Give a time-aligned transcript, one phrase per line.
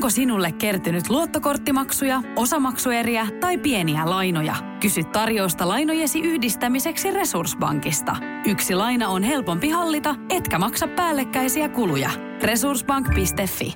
[0.00, 4.54] Onko sinulle kertynyt luottokorttimaksuja, osamaksueriä tai pieniä lainoja?
[4.80, 8.16] Kysy tarjousta lainojesi yhdistämiseksi Resurssbankista.
[8.46, 12.10] Yksi laina on helpompi hallita, etkä maksa päällekkäisiä kuluja.
[12.42, 13.74] Resurssbank.fi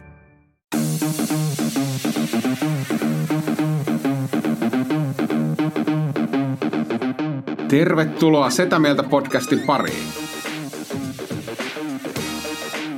[7.69, 10.07] Tervetuloa Setä Mieltä podcastin pariin.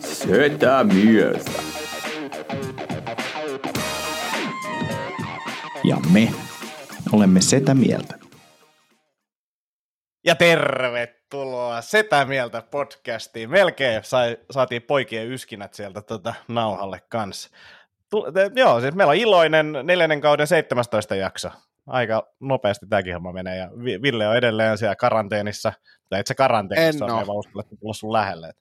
[0.00, 1.65] Setä mieltä.
[5.86, 6.28] Ja me
[7.12, 8.14] olemme Setä Mieltä.
[10.24, 13.50] Ja tervetuloa Setä Mieltä podcastiin.
[13.50, 17.50] Melkein sai, saatiin poikien yskinät sieltä tota, nauhalle kanssa.
[18.10, 21.48] Tu- te, joo, siis meillä on iloinen neljännen kauden 17 jakso.
[21.86, 23.56] Aika nopeasti tämäkin homma menee.
[23.56, 25.72] Ja Vi- Ville on edelleen siellä karanteenissa.
[26.10, 27.20] Tai et se karanteenissa En on, oo.
[27.20, 28.52] ei vaan uskallettu tulla sun lähelle.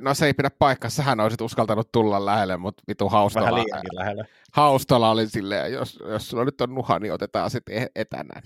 [0.00, 3.96] No se ei pidä paikkaa, sähän olisit uskaltanut tulla lähelle, mutta vitu Vähän haustola, liiankin
[3.96, 4.24] lähelle.
[4.52, 8.42] haustola oli silleen, jos, jos sulla nyt on nuha, niin otetaan sitten etänä.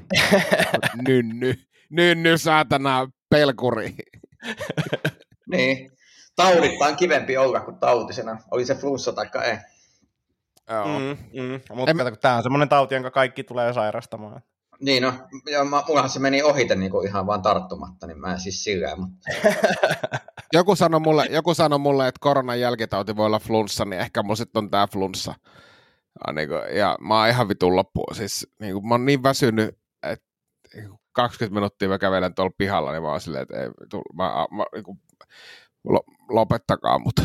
[1.08, 1.55] nynny,
[1.91, 3.94] nynny saatana pelkuri.
[5.50, 5.91] Niin.
[6.36, 8.38] Taudittaa on kivempi olla kuin tautisena.
[8.50, 9.58] Oli se flunssa tai ei.
[10.70, 10.98] Joo.
[10.98, 11.16] Mm.
[11.42, 11.60] Mm.
[11.75, 14.42] Mutta En tämä on semmoinen tauti, jonka kaikki tulee sairastamaan.
[14.81, 15.12] Niin no,
[15.51, 18.65] ja mä, mullahan se meni ohite niin kuin ihan vaan tarttumatta, niin mä en siis
[18.65, 19.31] silleen, mutta
[20.53, 24.37] Joku, sanoi mulle, joku sanoi mulle, että koronan jälkitauti voi olla flunssa, niin ehkä mulla
[24.37, 25.34] sitten on tää flunssa.
[26.27, 28.05] Ja, niin kuin, ja mä oon ihan vitun loppu.
[28.12, 30.27] Siis, niin kuin, mä oon niin väsynyt, että
[31.12, 34.65] 20 minuuttia mä kävelen tuolla pihalla, niin mä oon silleen, että ei, vitu, mä, mä,
[34.75, 35.01] niin kuin,
[35.84, 37.21] lo, lopettakaa mut.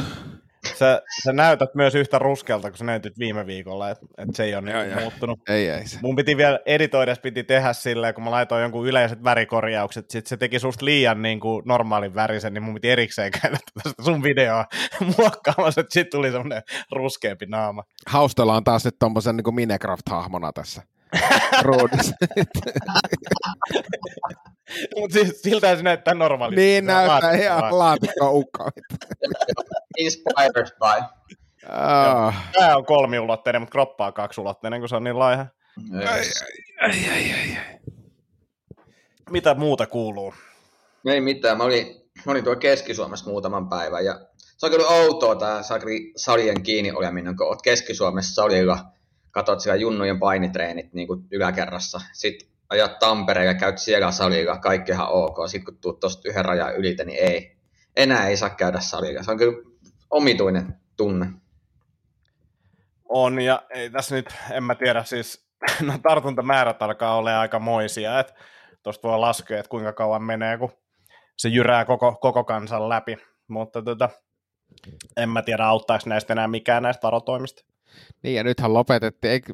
[0.75, 4.55] Sä, sä näytät myös yhtä ruskelta, kun sä näytit viime viikolla, että et se ei
[4.55, 5.01] ole Joo, niin joo.
[5.01, 5.39] muuttunut.
[5.49, 5.99] Ei, ei se.
[6.01, 10.37] Mun piti vielä editoidessa piti tehdä silleen, kun mä laitoin jonkun yleiset värikorjaukset, sit se
[10.37, 14.65] teki susta liian niin kuin normaalin värisen, niin mun piti erikseen käydä tästä sun videoa
[15.17, 17.83] muokkaamassa, että sit tuli semmonen ruskeampi naama.
[18.07, 20.81] Haustolla on taas nyt tommosen niin Minecraft-hahmona tässä.
[24.99, 26.61] Mutta siis siltä se näyttää normaalisti.
[26.61, 28.69] niin näyttää ihan laatikko ukko.
[29.97, 31.05] inspired by.
[31.69, 32.51] Ah.
[32.53, 35.45] Tää on kolmiulotteinen, mutta kroppa on kaksulotteinen, kun se on niin laiha.
[39.29, 40.33] Mitä muuta kuuluu?
[41.05, 41.87] Ei mitään, mä olin,
[42.25, 44.19] mä olin tuolla Keski-Suomessa muutaman päivän ja
[44.57, 48.79] se on kyllä outoa tää sakri salien kiinni oleminen, kun oot Keski-Suomessa salilla,
[49.31, 54.91] katot siellä junnujen painitreenit niin kuin yläkerrassa, sit ajat Tampereen ja käyt siellä salilla, kaikki
[54.91, 57.57] ihan ok, sit kun tuut tosta yhden rajan ylitä, niin ei,
[57.95, 59.23] enää ei saa käydä salilla.
[59.23, 59.63] Se on kyllä
[60.09, 61.25] omituinen tunne.
[63.09, 65.47] On, ja ei tässä nyt, en mä tiedä, siis
[65.87, 68.33] no, tartuntamäärät alkaa olla aika moisia, että
[68.83, 70.71] tuosta voi laskea, että kuinka kauan menee, kun
[71.37, 73.17] se jyrää koko, koko kansan läpi,
[73.47, 74.09] mutta tota,
[75.17, 77.72] en mä tiedä, auttaako näistä enää mikään näistä varotoimista.
[78.23, 79.53] Niin ja nythän lopetettiin, eikö,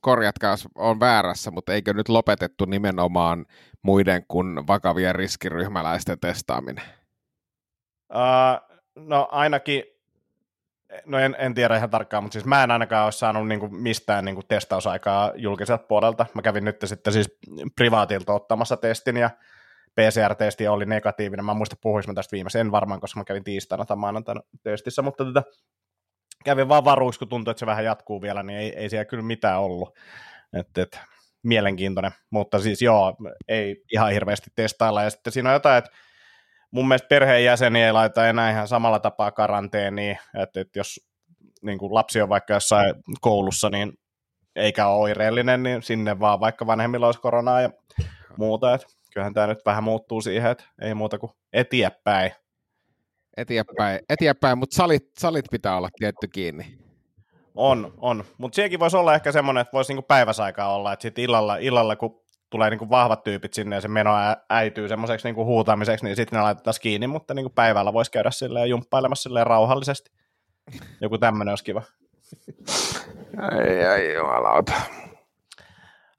[0.00, 3.46] korjatkaa on väärässä, mutta eikö nyt lopetettu nimenomaan
[3.82, 6.84] muiden kuin vakavien riskiryhmäläisten testaaminen?
[8.14, 9.82] Uh, no ainakin,
[11.06, 14.24] no en, en tiedä ihan tarkkaan, mutta siis mä en ainakaan ole saanut niinku mistään
[14.24, 16.26] niinku testausaikaa julkiselta puolelta.
[16.34, 17.38] Mä kävin nyt sitten siis
[17.76, 19.30] privaatilta ottamassa testin ja
[19.94, 21.44] PCR-testi oli negatiivinen.
[21.44, 25.24] Mä muista puhuisin tästä viimeisen, en varmaan, koska mä kävin tiistaina tai maanantaina testissä, mutta
[25.24, 25.42] tätä,
[26.46, 29.22] kävin vaan varuiksi, kun tuntuu, että se vähän jatkuu vielä, niin ei, ei siellä kyllä
[29.22, 29.98] mitään ollut.
[30.58, 31.00] Et, et,
[31.42, 33.16] mielenkiintoinen, mutta siis joo,
[33.48, 35.02] ei ihan hirveästi testailla.
[35.02, 35.90] Ja sitten siinä on jotain, että
[36.70, 41.00] mun mielestä perheenjäseniä ei laita enää ihan samalla tapaa karanteeniin, että, että jos
[41.62, 43.92] niin kuin lapsi on vaikka jossain koulussa, niin
[44.56, 47.70] eikä ole oireellinen, niin sinne vaan vaikka vanhemmilla olisi koronaa ja
[48.36, 52.32] muuta, että kyllähän tämä nyt vähän muuttuu siihen, että ei muuta kuin eteenpäin.
[53.36, 56.78] Eteenpäin, eteenpäin mutta salit, salit pitää olla tietty kiinni.
[57.54, 58.24] On, on.
[58.38, 61.96] Mutta siinäkin voisi olla ehkä semmoinen, että voisi niinku päiväsaikaa olla, että sitten illalla, illalla,
[61.96, 64.12] kun tulee niinku vahvat tyypit sinne ja se meno
[64.50, 68.70] äityy semmoiseksi niinku huutaamiseksi, niin sitten ne laitetaan kiinni, mutta niinku päivällä voisi käydä silleen
[68.70, 70.10] jumppailemassa silleen rauhallisesti.
[71.00, 71.82] Joku tämmöinen olisi kiva.
[73.66, 74.72] Ei, ei jumalauta.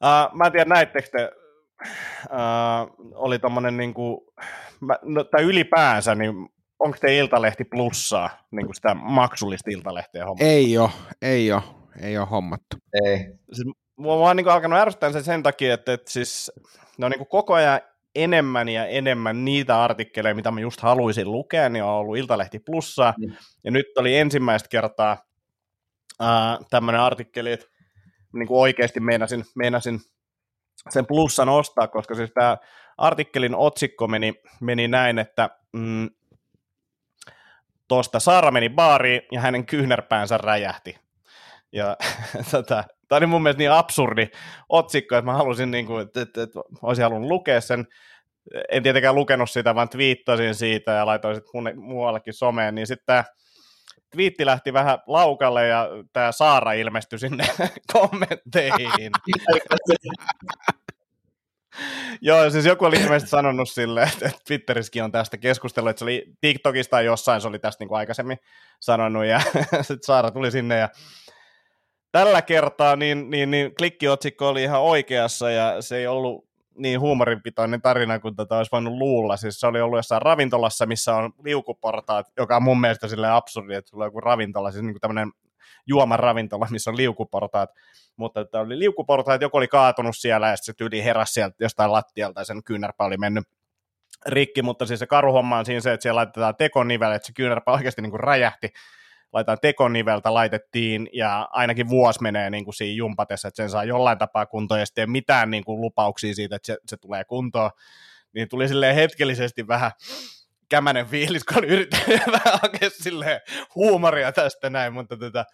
[0.04, 1.32] Uh, mä en tiedä, näittekö te,
[2.26, 4.34] uh, oli tommonen niinku,
[4.80, 10.48] mä, no, tai ylipäänsä, niin onko te Iltalehti plussaa, niinku sitä maksullista Iltalehteä hommaa?
[10.48, 10.92] Ei oo,
[11.22, 11.62] ei oo,
[12.02, 12.78] ei oo hommattu.
[13.06, 13.18] Ei.
[13.54, 16.52] siis mua on niin alkanut ärsyttää se sen takia, että, että siis
[16.98, 17.82] ne on niin koko ajan
[18.16, 23.14] enemmän ja enemmän niitä artikkeleja, mitä mä just haluaisin lukea, niin on ollut Iltalehti Plussaa,
[23.18, 23.34] Mm.
[23.64, 25.18] ja nyt oli ensimmäistä kertaa
[26.20, 27.66] ää, tämmöinen artikkeli, että
[28.34, 30.00] niin kuin oikeasti meinasin, meinasin
[30.90, 32.58] sen plussan ostaa, koska siis tämä
[32.98, 36.10] artikkelin otsikko meni, meni näin, että mm,
[37.88, 40.98] tuosta Saara meni baariin ja hänen kyynärpäänsä räjähti.
[41.72, 41.98] Ja
[42.52, 44.28] tota, tämä oli mun mielestä niin absurdi
[44.70, 47.88] otsikko, että mä halusin, niin kuin, että, että, että olisin halunnut lukea sen.
[48.72, 53.24] En tietenkään lukenut sitä, vaan twiittasin siitä ja laitoin sitten muuallekin someen, niin sitten tämä
[54.12, 57.46] twiitti lähti vähän laukalle ja tämä Saara ilmestyi sinne
[57.94, 59.12] kommentteihin.
[62.22, 66.26] Joo, siis joku oli ilmeisesti sanonut sille, että Twitterissäkin on tästä keskustelua, että se oli
[66.42, 68.38] TikTokista tai jossain, se oli tästä niin kuin aikaisemmin
[68.80, 69.42] sanonut, ja
[69.82, 70.90] sitten Saara tuli sinne, ja
[72.12, 76.48] tällä kertaa niin, niin, niin klikkiotsikko oli ihan oikeassa, ja se ei ollut
[76.78, 79.38] niin huumorinpitoinen tarina kuin tätä olisi voinut luulla.
[79.38, 83.74] Siis se oli ollut jossain ravintolassa, missä on liukuportaat, joka on mun mielestä sille absurdi,
[83.74, 85.32] että sulla on joku ravintola, siis niin tämmöinen
[85.88, 87.70] juoman ravintola, missä on liukuportaat,
[88.16, 91.92] mutta että oli liukuportaat, joku oli kaatunut siellä ja sitten se tyyli heräsi sieltä jostain
[91.92, 93.44] lattialta ja sen kyynärpä oli mennyt
[94.26, 97.72] rikki, mutta siis se karuhomma on siinä se, että siellä laitetaan tekonivel, että se kyynärpä
[97.72, 98.70] oikeasti niin kuin räjähti,
[99.34, 104.18] laitetaan tekoniveltä, laitettiin, ja ainakin vuosi menee niin kuin siinä jumpatessa, että sen saa jollain
[104.18, 107.72] tapaa kuntoon, ja sitten ei mitään niin kuin lupauksia siitä, että se, se tulee kuntoon,
[108.34, 109.92] niin tuli silleen hetkellisesti vähän
[110.70, 113.42] kämänen fiilis, kun yrittänyt vähän hakea silleen
[113.76, 115.46] huumoria tästä näin, mutta tätä, tota,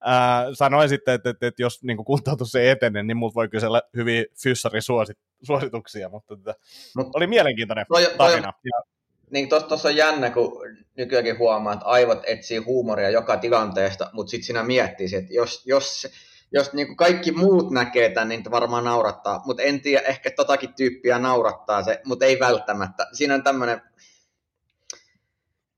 [0.00, 3.82] ää, sanoin sitten, että, että, että jos niin kuntoutus ei etene, niin mulla voi kysellä
[3.96, 6.64] hyviä fyssarisuosituksia, mutta tätä, tota,
[6.96, 8.52] Mut, oli mielenkiintoinen toi, tarina.
[8.52, 8.82] Toi, ja,
[9.30, 10.62] niin tuossa on jännä, kun
[10.96, 16.08] nykyäänkin huomaa, että aivot etsii huumoria joka tilanteesta, mutta sitten sinä miettii, että jos, jos,
[16.52, 21.18] jos niin kaikki muut näkee tämän, niin varmaan naurattaa, mutta en tiedä, ehkä totakin tyyppiä
[21.18, 23.06] naurattaa se, mutta ei välttämättä.
[23.12, 23.82] Siinä on tämmöinen,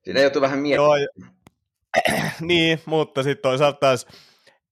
[0.02, 1.00] siinä joutuu vähän miettimään.
[1.00, 4.06] Joo, niin, mutta sitten toisaalta taas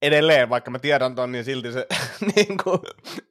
[0.02, 1.86] edelleen, vaikka mä tiedän ton, niin silti se
[2.36, 2.78] niin kuin,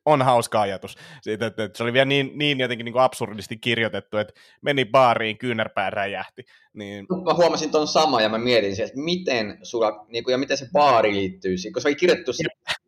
[0.06, 0.98] on hauska ajatus.
[1.22, 4.86] Siitä, että, että se oli vielä niin, niin jotenkin niin kuin absurdisti kirjoitettu, että meni
[4.86, 6.46] baariin, kyynärpää räjähti.
[6.74, 7.06] Niin...
[7.26, 10.58] Mä huomasin ton sama ja mä mietin sen, että miten, sulla, niin kuin, ja miten
[10.58, 12.32] se baari liittyy siihen, koska se oli kirjoitettu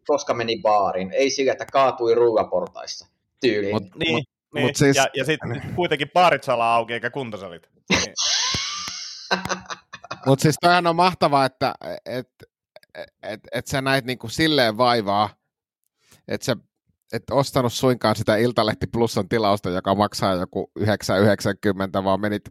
[0.08, 3.08] koska meni baariin, ei sillä, että kaatui ruugaportaissa
[3.40, 3.76] tyyliin.
[3.76, 4.24] Mut, niin, mut,
[4.54, 4.66] niin.
[4.66, 4.98] Mut siis...
[4.98, 7.70] ja, ja sitten kuitenkin baarit salaa auki eikä kuntosalit.
[7.90, 8.14] Niin.
[10.26, 11.74] Mutta siis toihan on mahtavaa, että
[12.06, 12.28] et,
[13.24, 15.30] et, et sä näit niinku silleen vaivaa,
[16.28, 16.56] että sä
[17.14, 22.44] et ostanut suinkaan sitä Iltalehti Plusan tilausta, joka maksaa joku 9,90, vaan menit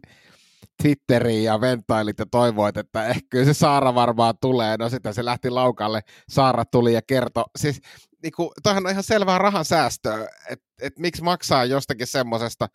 [0.81, 4.77] Twitteriin ja ventailit ja toivoit, että ehkä se Saara varmaan tulee.
[4.77, 7.43] No sitten se lähti laukalle, Saara tuli ja kertoi.
[7.57, 7.81] Siis
[8.23, 12.67] niinku, toihan on ihan selvää rahan säästöä, että et miksi maksaa jostakin semmosesta,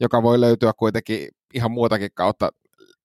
[0.00, 2.50] joka voi löytyä kuitenkin ihan muutakin kautta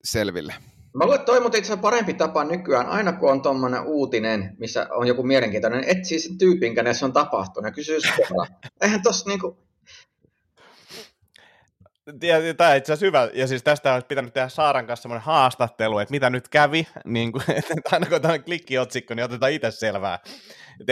[0.04, 0.54] selville.
[0.94, 4.88] Mä luulen, että toi on itse parempi tapa nykyään, aina kun on tuommoinen uutinen, missä
[4.92, 8.48] on joku mielenkiintoinen, etsii sen tyypin, kenessä on tapahtunut ja kysyy suoraan.
[8.82, 9.58] Eihän tossa niinku...
[12.58, 16.00] Tämä on itse asiassa hyvä, ja siis tästä olisi pitänyt tehdä Saaran kanssa semmoinen haastattelu,
[16.00, 20.20] että mitä nyt kävi, niin kuin, että aina kun on klikkiotsikko, niin otetaan itse selvää.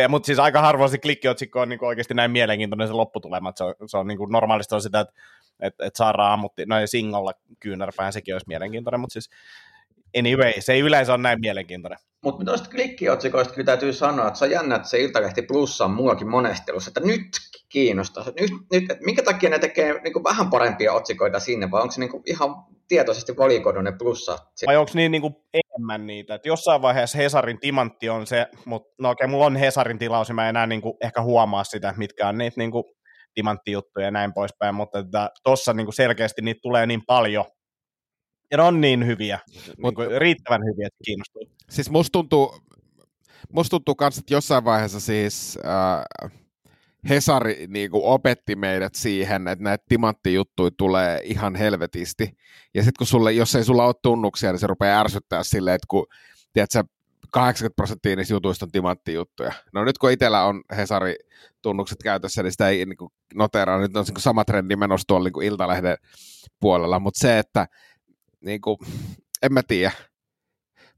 [0.09, 3.57] Mutta siis aika harvoin se klikkiotsikko on niin kuin oikeasti näin mielenkiintoinen se lopputulema, että
[3.57, 5.13] se on, se on niin kuin normaalisti on sitä, että
[5.59, 9.29] että et Saara ammutti, no ei Singolla kyynärpään, sekin olisi mielenkiintoinen, mutta siis
[10.19, 11.99] anyway, se ei yleensä ole näin mielenkiintoinen.
[12.23, 15.91] Mutta tuosta klikkiotsikoista kyllä täytyy sanoa, että se on jännä, että se Iltalehti Plussa on
[15.91, 17.27] muuakin monestelussa, että nyt
[17.69, 18.23] kiinnostaa.
[18.39, 21.99] Nyt, nyt, että minkä takia ne tekee niin vähän parempia otsikoita sinne, vai onko se
[21.99, 22.55] niin ihan
[22.87, 24.37] tietoisesti valikoidun ne plussa?
[24.67, 26.35] Vai onko niin, niin kuin enemmän niitä?
[26.35, 30.35] Että jossain vaiheessa Hesarin timantti on se, mutta no okei, mulla on Hesarin tilaus, ja
[30.35, 32.83] mä enää niin kuin ehkä huomaa sitä, mitkä on niitä niin kuin
[33.37, 34.97] timanttijuttuja ja näin poispäin, mutta
[35.43, 37.45] tuossa niin selkeästi niitä tulee niin paljon,
[38.51, 39.39] ja ne on niin hyviä,
[39.81, 41.51] Mut, niin riittävän hyviä, että kiinnostuu.
[41.69, 42.59] Siis musta tuntuu,
[43.53, 46.31] musta tuntuu kans, että jossain vaiheessa siis äh,
[47.09, 52.37] Hesari niin kuin opetti meidät siihen, että näitä timanttijuttuja tulee ihan helvetisti.
[52.73, 55.87] Ja sitten kun sulle, jos ei sulla ole tunnuksia, niin se rupeaa ärsyttää silleen, että
[55.89, 56.07] kun
[56.53, 56.83] tiedätkö,
[57.31, 59.51] 80 prosenttia niistä jutuista on timanttijuttuja.
[59.73, 63.79] No nyt kun itsellä on Hesari-tunnukset käytössä, niin sitä ei niin kuin noteraa.
[63.79, 65.97] Nyt on niin kuin sama trendi menossa tuolla niin Iltalehden
[66.59, 67.67] puolella, mutta se, että
[68.41, 68.77] niin kuin,
[69.43, 69.91] en mä tiedä.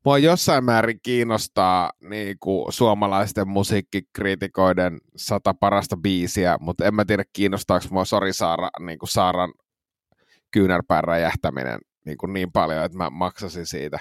[0.05, 7.23] Mua jossain määrin kiinnostaa niin kuin, suomalaisten musiikkikriitikoiden sata parasta biisiä, mutta en mä tiedä
[7.33, 9.53] kiinnostaako mua Sori Saara, niin kuin Saaran
[10.51, 11.79] kyynärpään räjähtäminen
[12.09, 13.99] niin, kuin niin paljon, että mä maksasin siitä.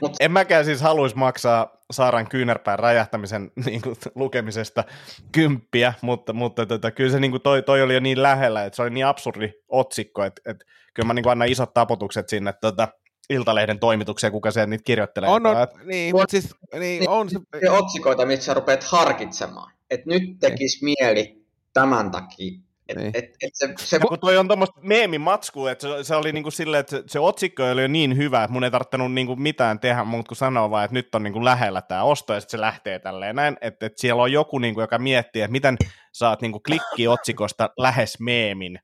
[0.00, 4.84] Mut en mäkään siis haluaisi maksaa Saaran kyynärpään räjähtämisen niin kuin, lukemisesta
[5.32, 8.76] kymppiä, mutta, mutta tota, kyllä se niin kuin toi, toi oli jo niin lähellä, että
[8.76, 10.64] se oli niin absurdi otsikko, että, että
[10.94, 12.88] kyllä mä niin kuin annan isot tapotukset sinne tota,
[13.30, 15.30] Iltalehden toimitukseen, kuka se niitä kirjoittelee.
[15.30, 17.70] On, on, niin, mutta siis, niin, niin, on se...
[17.70, 22.60] otsikoita, missä sä rupeat harkitsemaan, että nyt tekisi mieli tämän takia
[22.92, 23.10] Et, Niin.
[23.14, 26.50] et, et se, se, Ja kun toi on tuommoista meemimatskua, että se, se oli niinku
[26.50, 29.80] silleen, että se, se otsikko oli jo niin hyvä, että mun ei tarvittanut niinku mitään
[29.80, 32.60] tehdä muuta kuin sanoa vaan, että nyt on niinku lähellä tämä osto, ja sitten se
[32.60, 35.76] lähtee tälleen näin, että, että siellä on joku, niinku, joka miettii, että miten
[36.12, 38.78] saat niinku klikkiotsikosta lähes meemin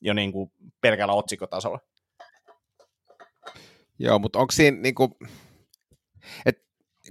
[0.00, 1.78] jo niinku pelkällä otsikotasolla.
[3.98, 5.16] Joo, mutta onko siinä niinku,
[6.46, 6.58] et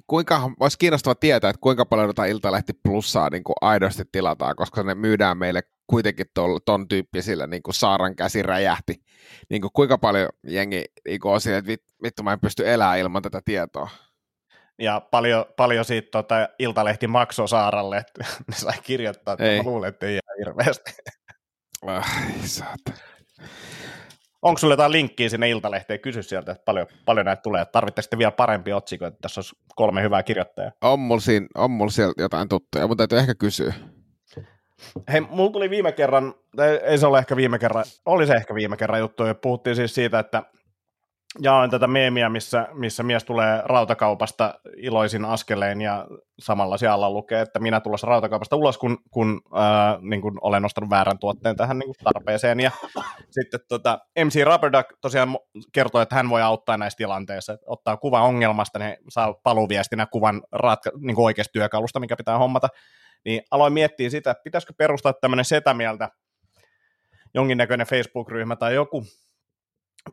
[0.07, 4.95] kuinka, olisi kiinnostava tietää, että kuinka paljon tota Iltalehti Plussaa niinku aidosti tilataan, koska ne
[4.95, 8.95] myydään meille kuitenkin tol, ton tyyppisillä, niin kuin Saaran käsi räjähti.
[9.49, 12.99] Niin kuin kuinka paljon jengi niin on siinä, että vit, vittu mä en pysty elämään
[12.99, 13.89] ilman tätä tietoa.
[14.79, 19.57] Ja paljon, paljon siitä tota, Iltalehti maksoi Saaralle, että ne sai kirjoittaa, että Ei.
[19.57, 20.91] mä luulen, että ei ihan hirveästi.
[21.87, 22.03] Ai.
[24.41, 25.99] Onko sulle jotain linkkiä sinne Iltalehteen?
[25.99, 27.65] Kysy sieltä, että paljon, paljon näitä tulee.
[27.65, 29.17] Tarvitte sitten vielä parempia otsikoita.
[29.21, 30.71] Tässä olisi kolme hyvää kirjoittajaa.
[30.81, 33.73] On mulla, siinä, on mulla siellä jotain tuttuja, mutta täytyy ehkä kysyä.
[35.11, 38.55] Hei, mulla tuli viime kerran, tai ei se ole ehkä viime kerran, oli se ehkä
[38.55, 40.43] viime kerran juttu, ja puhuttiin siis siitä, että
[41.39, 46.07] jaoin tätä meemiä, missä, missä mies tulee rautakaupasta iloisin askelein ja
[46.39, 50.89] samalla siellä lukee, että minä tulossa rautakaupasta ulos, kun, kun, ää, niin kun olen ostanut
[50.89, 52.59] väärän tuotteen tähän niin tarpeeseen.
[52.59, 52.71] Ja
[53.29, 55.37] sitten tota, MC Rubberduck tosiaan
[55.73, 60.41] kertoo, että hän voi auttaa näissä tilanteissa, että ottaa kuva ongelmasta, niin saa paluviestinä kuvan
[60.51, 62.67] ratka- niin oikeasta työkalusta, mikä pitää hommata.
[63.25, 66.09] Niin aloin miettiä sitä, että pitäisikö perustaa tämmöinen setämieltä
[67.33, 69.05] jonkinnäköinen Facebook-ryhmä tai joku,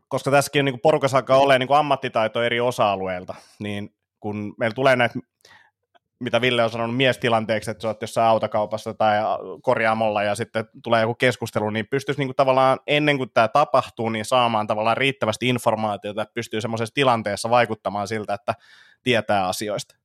[0.09, 5.19] koska tässäkin niin porukassa alkaa olemaan niin ammattitaito eri osa-alueilta, niin kun meillä tulee näitä,
[6.21, 9.19] mitä Ville on sanonut miestilanteeksi, että sä oot jossain autokaupassa tai
[9.63, 14.09] korjaamolla ja sitten tulee joku keskustelu, niin pystyisi niin kuin tavallaan ennen kuin tämä tapahtuu,
[14.09, 18.55] niin saamaan tavallaan riittävästi informaatiota, että pystyy semmoisessa tilanteessa vaikuttamaan siltä, että
[19.03, 19.98] tietää asioista.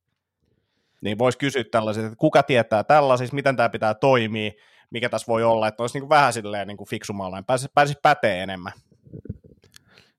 [1.04, 4.50] Niin voisi kysyä tällaiset, että kuka tietää tällaisista, miten tämä pitää toimia,
[4.90, 7.70] mikä tässä voi olla, että olisi niin kuin vähän silleen niin kuin fiksumalla, niin pääsisi,
[7.74, 8.72] pääsisi pätee enemmän.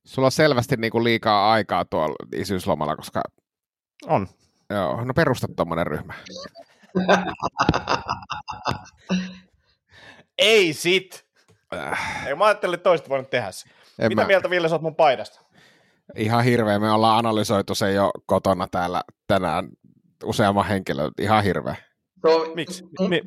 [0.03, 3.21] Sulla on selvästi niin kuin liikaa aikaa tuolla isyyslomalla, koska
[4.07, 4.27] On.
[4.69, 6.13] joo, no perusta tuommoinen ryhmä.
[10.37, 11.25] Ei sit!
[11.73, 13.69] Äh, Ei, mä ajattelin, että toista voinut tehdä se.
[13.99, 15.41] en Mitä mä, mieltä Ville sä oot mun paidasta?
[16.15, 19.69] ihan hirveä, me ollaan analysoitu se jo kotona täällä tänään
[20.23, 21.75] useamman henkilön, ihan hirveä.
[22.21, 22.83] se on, Miksi?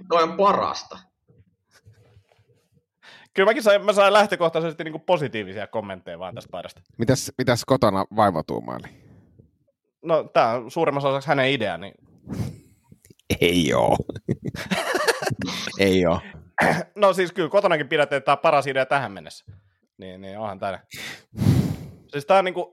[0.09, 0.99] toi on parasta.
[3.35, 6.80] Kyllä mäkin sain, mä sain lähtökohtaisesti niin positiivisia kommentteja vaan tästä paidasta.
[6.99, 8.87] Mitäs, mitäs kotona vaimo tuumaili?
[10.04, 11.95] No, tää on suurimmassa osaksi hänen idea, niin
[13.40, 13.97] Ei oo.
[15.78, 16.21] Ei oo.
[16.95, 19.45] No siis kyllä kotonakin pidät, että tämä on paras idea tähän mennessä.
[19.99, 20.78] Niin, niin onhan tämä.
[22.09, 22.73] Siis tämä on niinku,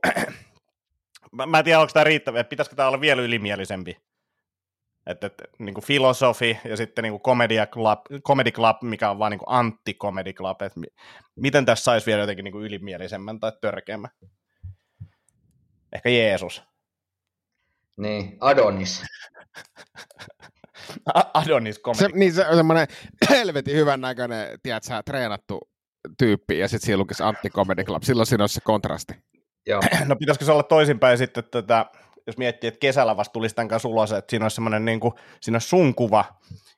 [1.36, 3.98] mä, mä en tiedä onko tämä riittävä, että pitäisikö tämä olla vielä ylimielisempi.
[5.08, 9.46] Että et, niinku filosofi ja sitten niinku Comedy Club, Comedy Club, mikä on vaan niinku
[9.48, 10.62] anti-Comedy Club.
[10.62, 10.88] Et mi,
[11.36, 14.12] miten tässä saisi vielä jotenkin niinku ylimielisemmän tai törkeämmän?
[15.94, 16.64] Ehkä Jeesus.
[17.98, 19.04] Niin, Adonis.
[21.34, 22.88] Adonis Comedy Se, niin se on semmoinen
[23.30, 25.60] helvetin hyvän näköinen, tiedätkö, sä, treenattu
[26.18, 28.04] tyyppi, ja sitten siinä lukisi Antti Comedy Club.
[28.04, 29.14] Silloin siinä olisi se kontrasti.
[29.66, 29.82] Joo.
[30.08, 31.86] No pitäisikö se olla toisinpäin sitten, että tätä,
[32.28, 35.14] jos miettii, että kesällä vasta tulisi tämän kanssa ulos, että siinä olisi semmoinen niin kuin,
[35.42, 36.26] siinä olisi sun kuva,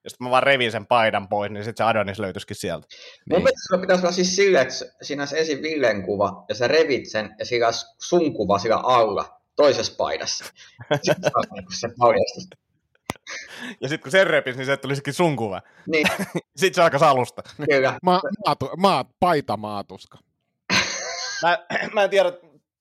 [0.03, 2.87] ja sitten mä vaan revin sen paidan pois, niin sitten se Adonis löytyisikin sieltä.
[3.29, 6.67] Mun mielestä sulla pitäisi olla siis silleen, että siinä olisi ensin Villen kuva, ja sä
[6.67, 10.45] revit sen, ja siinä olisi sun kuva sillä alla, toisessa paidassa.
[11.03, 12.47] Sitten se niinku se paljastus.
[13.81, 15.61] Ja sitten kun sen repisi, niin se tulisikin sun kuva.
[15.87, 16.07] Niin,
[16.57, 17.43] Sitten se alkaisi alusta.
[17.71, 17.99] kyllä.
[18.03, 20.17] Ma, maatu, maat, paita maatuska.
[21.43, 21.57] Mä,
[21.93, 22.31] mä en tiedä,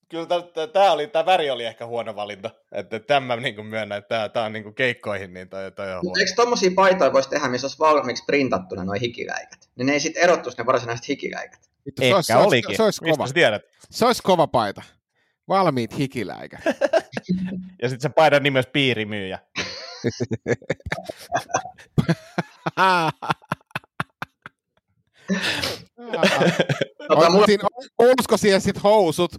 [0.09, 0.27] kyllä
[0.73, 2.51] tämä oli, tää väri oli ehkä huono valinta.
[2.73, 5.93] Että tämän mä niin myönnän, että tämä, tämä on niin keikkoihin, niin toi, toi on
[5.93, 6.03] huono.
[6.03, 9.69] Mutta eikö tommosia paitoja voisi tehdä, missä olisi valmiiksi printattuna noin hikiläikät?
[9.77, 11.61] Niin ne ei sitten erottuisi ne varsinaiset hikiläikät.
[11.87, 12.77] Vittu, se, Ehkä olisi, se, olisi, olikin.
[12.77, 13.29] se, olisi kova.
[13.29, 13.63] tiedät?
[13.91, 14.83] Se olisi kova paita.
[15.49, 16.61] Valmiit hikiläikät.
[17.83, 19.39] Ja sitten se paidan nimessä piirimyyjä.
[27.09, 27.69] Tota, mulla, Siinä,
[27.99, 29.33] olisiko siihen sit housut,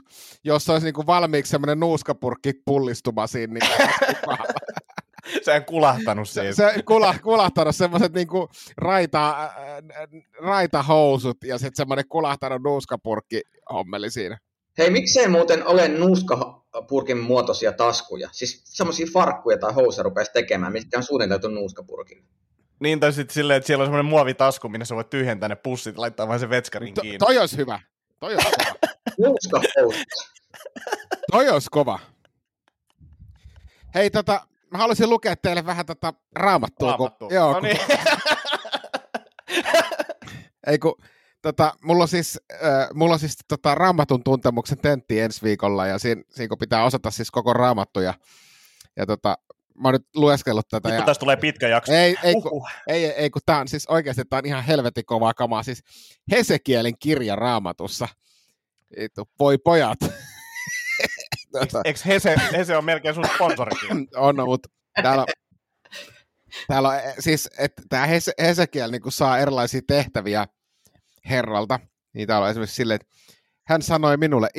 [0.44, 3.54] jossa olisi niinku valmiiksi semmoinen nuuskapurkki pullistuma siinä.
[3.54, 3.70] Niin
[5.42, 6.54] Se on kulahtanut siitä.
[6.54, 9.52] se kula, kulahtanut semmoiset niinku raita, äh,
[10.42, 13.42] raitahousut ja sitten semmoinen kulahtanut nuuskapurkki
[13.74, 14.38] hommeli siinä.
[14.78, 18.30] hei, miksei muuten ole nuuskapurkin muotoisia taskuja?
[18.32, 22.24] Siis semmoisia farkkuja tai housuja rupesi tekemään, mitkä on suunniteltu nuuskapurkille.
[22.80, 25.96] Niin, tai sitten silleen, että siellä on semmoinen muovitasku, minne sä voit tyhjentää ne pussit
[25.96, 27.18] ja laittaa vain sen vetskarin To, kiinni.
[27.18, 27.80] toi olisi hyvä.
[28.20, 28.80] Toi olisi kova.
[29.26, 30.04] Nuuskahousut.
[31.32, 32.00] Toi olisi kova.
[33.96, 36.88] Hei, tota, mä haluaisin lukea teille vähän tota raamattua.
[36.98, 37.30] kun- Raamattua.
[37.32, 37.80] Joo, no kun, niin.
[40.68, 40.96] Ei kun,
[41.42, 46.00] tota, mulla on siis, äh, mulla on siis tota, raamatun tuntemuksen tentti ensi viikolla, ja
[46.00, 48.14] siinä, siinä kun pitää osata siis koko raamattu, ja,
[48.96, 49.38] ja tota,
[49.82, 50.90] mä oon nyt lueskellut tätä.
[50.90, 51.00] Nyt ja...
[51.00, 51.94] kun tästä tulee pitkä jakso.
[51.94, 52.70] Ei, ei, kun, Uhuh.
[52.88, 55.64] ei, ei, ei kun tää on siis oikeasti tää on ihan helvetin kovaa kamaa.
[55.64, 55.84] Siis
[56.32, 58.08] Hesekielin kirja raamatussa.
[59.00, 60.00] Vittu, voi pojat.
[61.52, 64.08] tota, Eikö Hese, Hese on melkein sun sponsorikin?
[64.16, 64.70] on, mutta
[65.04, 65.26] täällä,
[66.68, 70.48] täällä on, eh, siis, että tämä Hese, Hesekiel niin saa erilaisia tehtäviä
[71.30, 71.80] herralta.
[72.14, 73.17] Niin täällä on esimerkiksi silleen, että
[73.68, 74.50] hän sanoi minulle,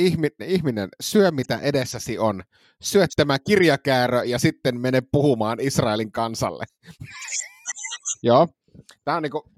[0.46, 2.42] ihminen, syö mitä edessäsi on.
[2.82, 6.64] Syö tämä kirjakäärö ja sitten mene puhumaan Israelin kansalle.
[8.22, 8.48] Joo,
[9.04, 9.50] tämä on, niinku,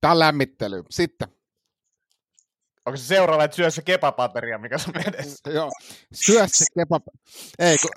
[0.00, 0.82] tää on lämmittely.
[0.90, 1.28] Sitten,
[2.86, 5.50] Onko se seuraava, että syö se kepapateria, mikä sun edessä?
[5.50, 5.70] joo,
[6.12, 7.02] syö se kebab.
[7.58, 7.88] Ei, ku,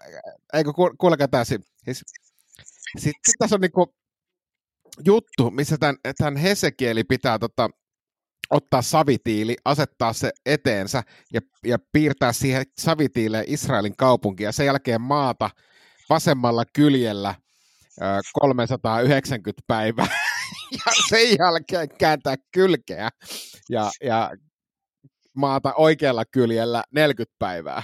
[0.53, 1.61] ei ku, ku- kuulekaa tää siis.
[1.83, 2.03] siis
[2.97, 3.95] Sitten sit tässä on niinku
[5.05, 7.69] juttu, missä tämän, tämän Hesekieli pitää tota,
[8.49, 15.01] ottaa savitiili, asettaa se eteensä ja, ja piirtää siihen savitiileen Israelin kaupunki ja sen jälkeen
[15.01, 15.49] maata
[16.09, 17.35] vasemmalla kyljellä
[18.01, 20.07] ö, 390 päivää
[20.85, 23.09] ja sen jälkeen kääntää kylkeä
[23.69, 24.31] ja, ja
[25.33, 27.83] maata oikealla kyljellä 40 päivää.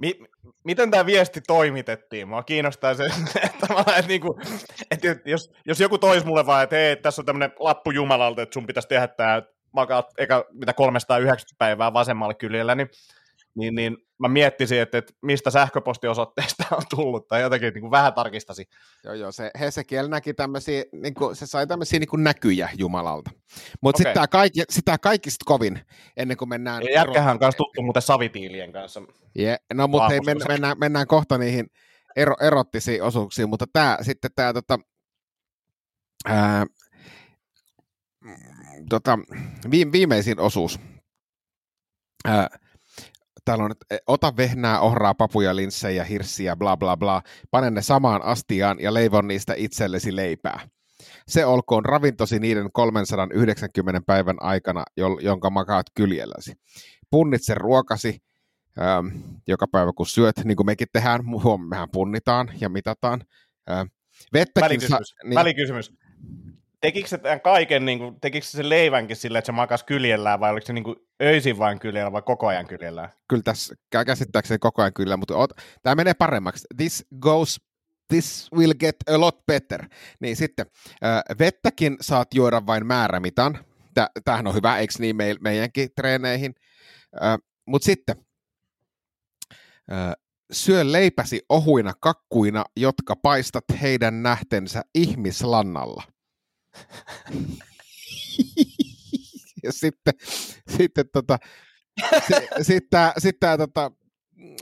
[0.00, 0.18] Mi-
[0.64, 2.28] miten tämä viesti toimitettiin?
[2.28, 3.04] Mua kiinnostaa se,
[3.44, 3.66] että,
[3.96, 4.40] että, niinku,
[4.90, 8.54] että jos, jos joku tois mulle vaan, että hei, tässä on tämmöinen lappu Jumalalta, että
[8.54, 9.42] sun pitäisi tehdä tämä,
[9.72, 12.90] makaat eka, mitä 390 päivää vasemmalla kyljellä, niin,
[13.56, 18.14] niin, niin mä miettisin, että, että mistä sähköpostiosoitteesta on tullut, tai jotenkin niin kuin vähän
[18.14, 18.66] tarkistasin.
[19.04, 23.30] Joo, joo, se Hesekiel näki tämmöisiä, niin kuin, se sai tämmöisiä niin kuin näkyjä Jumalalta.
[23.82, 23.98] Mutta Okei.
[23.98, 25.80] sitten tämä kaikki, sitä kaikista kovin,
[26.16, 26.82] ennen kuin mennään...
[26.82, 29.02] Ja jätkähän on kanssa tuttu muuten savitiilien kanssa.
[29.38, 29.58] Yeah.
[29.74, 30.48] No, mutta hei, men, Vahvuus.
[30.48, 31.66] mennään, mennään kohta niihin
[32.16, 34.78] ero, erottisiin osuuksiin, mutta tämä sitten tämä tota,
[36.26, 36.66] ää,
[38.24, 38.36] mm,
[38.88, 39.18] tota,
[39.70, 40.80] viim, viimeisin osuus.
[42.24, 42.48] Ää,
[43.46, 48.22] täällä on, että ota vehnää, ohraa, papuja, linssejä, hirssiä, bla bla bla, pane ne samaan
[48.22, 50.68] astiaan ja leivon niistä itsellesi leipää.
[51.28, 54.84] Se olkoon ravintosi niiden 390 päivän aikana,
[55.20, 56.52] jonka makaat kyljelläsi.
[57.10, 58.18] Punnitse ruokasi,
[58.80, 59.06] ähm,
[59.46, 61.20] joka päivä kun syöt, niin kuin mekin tehdään,
[61.68, 63.20] mehän punnitaan ja mitataan.
[63.70, 63.86] Ähm,
[64.32, 65.08] vettäkin Välikysymys.
[65.08, 65.92] Sa- niin, Välikysymys.
[66.80, 70.40] Tekikö se tämän kaiken, niin kuin, tekikö se sen leivänkin silleen, että se makas kyljellään,
[70.40, 73.12] vai oliko se niin kuin öisin vain kyljellä, vai koko ajan kyljellään?
[73.28, 76.66] kyllä tässä kä- käsittääkseni koko ajan kyllä, mutta ot, tämä menee paremmaksi.
[76.76, 77.60] This goes,
[78.08, 79.84] this will get a lot better.
[80.20, 80.66] Niin sitten,
[81.04, 83.58] äh, vettäkin saat juoda vain määrämitan.
[83.94, 86.54] Tä- Tämähän on hyvä, eikö niin meidänkin treeneihin.
[87.22, 88.16] Äh, mutta sitten,
[89.92, 90.12] äh,
[90.52, 96.02] syö leipäsi ohuina kakkuina, jotka paistat heidän nähtensä ihmislannalla.
[99.64, 100.14] ja sitten,
[100.76, 101.38] sitten tota,
[102.62, 103.90] sitten tämä sit tota,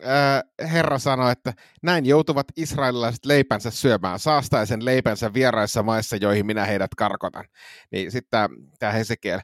[0.03, 6.64] ää, herra sanoi, että näin joutuvat israelilaiset leipänsä syömään saastaisen leipänsä vieraissa maissa, joihin minä
[6.64, 7.44] heidät karkotan.
[7.92, 8.48] Niin sitten
[8.79, 9.40] tämä Hesekiel,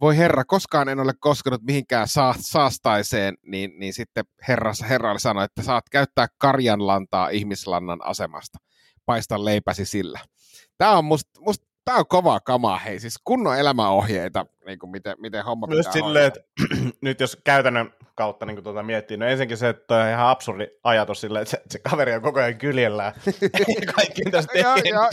[0.00, 5.44] voi herra, koskaan en ole koskenut mihinkään saa, saastaiseen, niin, niin sitten herra, herra sanoi,
[5.44, 8.58] että saat käyttää karjanlantaa ihmislannan asemasta.
[9.06, 10.20] Paista leipäsi sillä.
[10.78, 15.16] Tämä on musta, musta Tämä on kovaa kamaa, hei, siis kunnon elämäohjeita, niin kuin miten,
[15.18, 16.40] miten homma Myös pitää silleen, että
[17.00, 21.20] nyt jos käytännön kautta niin tuota miettii, no ensinnäkin se, että on ihan absurdi ajatus
[21.20, 23.12] silleen, että se, se kaveri on koko ajan kyljellään.
[23.96, 24.22] Kaikki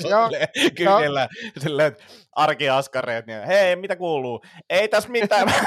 [0.09, 1.29] Joo, tekee, niin kyljellään.
[1.59, 4.41] Silleen, että arkiaskareet, niin hei, mitä kuuluu?
[4.69, 5.47] Ei tässä mitään.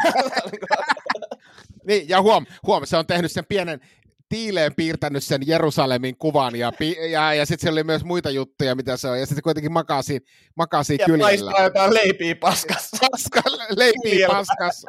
[1.86, 3.80] Niin, ja huom, huom, se on tehnyt sen pienen
[4.28, 8.74] tiileen piirtänyt sen Jerusalemin kuvan, ja, pi- ja, ja sitten siellä oli myös muita juttuja,
[8.74, 11.26] mitä se on, ja sitten kuitenkin makaa siinä, makaa siinä ja kyljellä.
[11.26, 12.96] paistaa jotain leipiä paskassa.
[13.10, 13.42] Paska,
[13.76, 14.34] leipii Kyljellä.
[14.34, 14.86] paskas.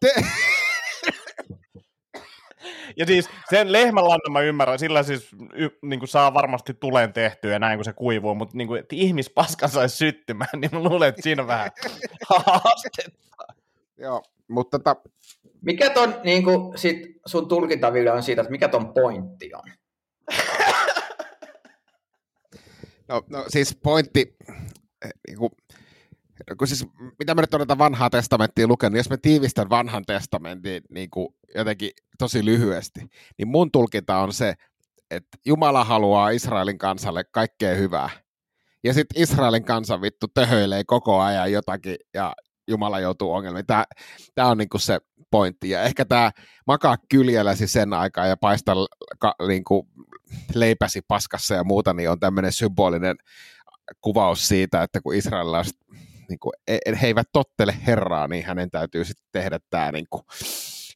[0.00, 0.12] Te,
[2.96, 7.52] Ja siis sen lehmänlannan mä ymmärrän, sillä siis y, niin kuin saa varmasti tuleen tehtyä
[7.52, 11.08] ja näin kun se kuivuu, mutta niin kuin, että ihmispaska saisi syttymään, niin mä luulen,
[11.08, 11.70] että siinä on vähän
[12.46, 13.54] haastetta.
[13.98, 14.96] joo, mutta tota,
[15.64, 16.96] Mikä ton niin kuin, sit
[17.26, 19.62] sun tulkintaville on siitä, että mikä ton pointti on?
[23.08, 24.36] No, no siis pointti,
[25.04, 25.50] eh, niin kuin,
[26.58, 26.86] kun siis,
[27.18, 31.28] mitä mä nyt olen tätä vanhaa testamenttia lukenut, jos mä tiivistän vanhan testamentin niin kuin
[31.54, 33.00] jotenkin tosi lyhyesti,
[33.38, 34.54] niin mun tulkinta on se,
[35.10, 38.10] että Jumala haluaa Israelin kansalle kaikkea hyvää.
[38.84, 42.34] Ja sitten Israelin kansa vittu töhöilee koko ajan jotakin ja
[42.68, 43.66] Jumala joutuu ongelmiin.
[43.66, 43.84] Tämä,
[44.34, 44.98] tämä on niinku se
[45.30, 45.70] pointti.
[45.70, 46.30] Ja ehkä tämä
[46.66, 48.72] makaa kyljelläsi sen aikaa ja paista
[49.18, 49.88] ka, niinku,
[50.54, 53.16] leipäsi paskassa ja muuta, niin on tämmöinen symbolinen
[54.00, 55.76] kuvaus siitä, että kun israelilaiset
[56.28, 56.52] niin kuin,
[57.02, 60.22] he eivät tottele herraa, niin hänen täytyy sitten tehdä tämä niin kuin,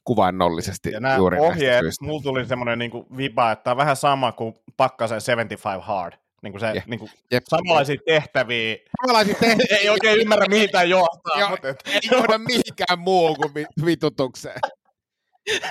[0.04, 3.96] kuvainnollisesti ja nämä juuri ohjeet, näistä mulla tuli semmoinen niin viba, että tämä on vähän
[3.96, 6.12] sama kuin Pakkasen 75 Hard.
[6.42, 6.86] Niin kuin se, Jep.
[6.86, 7.44] niin kuin, Jep.
[7.48, 8.76] samanlaisia tehtäviä.
[9.00, 11.40] Samanlaisia tehtäviä Ei oikein ymmärrä, mihin tämä johtaa.
[11.40, 14.58] Joo, mutta et, ei johda mihinkään muuhun kuin vi- vitutukseen.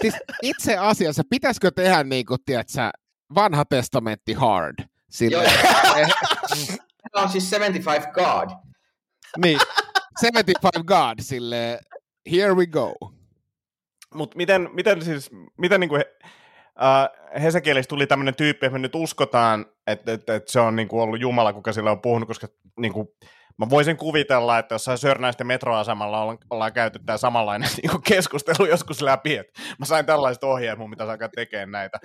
[0.01, 2.89] Siis itse asiassa, pitäisikö tehdä niin kuin, tiedätkö,
[3.35, 4.75] vanha testamentti hard?
[5.09, 6.07] Sille, Joo.
[7.11, 8.49] Tämä on siis 75 God.
[9.37, 9.59] niin,
[10.19, 11.79] 75 God, sille
[12.31, 12.93] here we go.
[14.13, 16.29] Mutta miten, miten siis, miten niin kuin he,
[16.81, 20.87] äh, Hesekielissä tuli tämmöinen tyyppi, että me nyt uskotaan, että, että, että se on niin
[20.87, 22.47] kuin ollut Jumala, kuka sillä on puhunut, koska
[22.79, 23.07] niin kuin,
[23.57, 28.67] mä voisin kuvitella, että jossain Sörnäisten metroasemalla ollaan, ollaan käyty tämä samanlainen niin kuin keskustelu
[28.67, 31.97] joskus läpi, että mä sain tällaiset ohjeet, mun pitäisi alkaa tekemään näitä.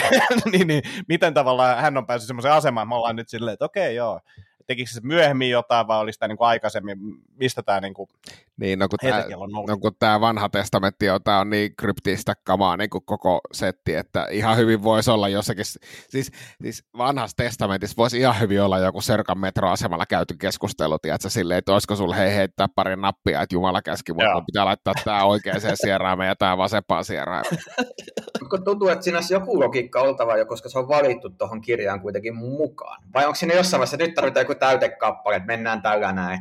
[0.52, 3.94] niin, niin, miten tavallaan hän on päässyt semmoiseen asemaan, me ollaan nyt silleen, että okei,
[3.94, 4.20] joo,
[4.70, 6.98] tekikö se myöhemmin jotain vai oli sitä niin kuin aikaisemmin,
[7.36, 8.08] mistä tämä niin kuin
[8.56, 9.24] Niin, no kun tämä
[9.68, 13.94] no, kun tää vanha testamentti on, tää on niin kryptistä kamaa niin kuin koko setti,
[13.94, 15.64] että ihan hyvin voisi olla jossakin,
[16.08, 16.30] siis,
[16.62, 21.72] siis vanhassa testamentissa voisi ihan hyvin olla joku Sörkan metroasemalla käyty keskustelu, tiedätkö, silleen, että
[21.72, 26.28] olisiko sulla hei heittää pari nappia, että Jumala käski, mutta pitää laittaa tämä oikeaan sieraimeen
[26.28, 27.58] ja tämä vasempaan sieraimeen.
[28.50, 32.00] Kun tuntuu, että siinä olisi joku logiikka oltava jo, koska se on valittu tuohon kirjaan
[32.00, 33.02] kuitenkin mukaan.
[33.14, 36.40] Vai onko siinä jossain vaiheessa, että nyt tarvitaan joku täytekappale, että mennään tällä näin.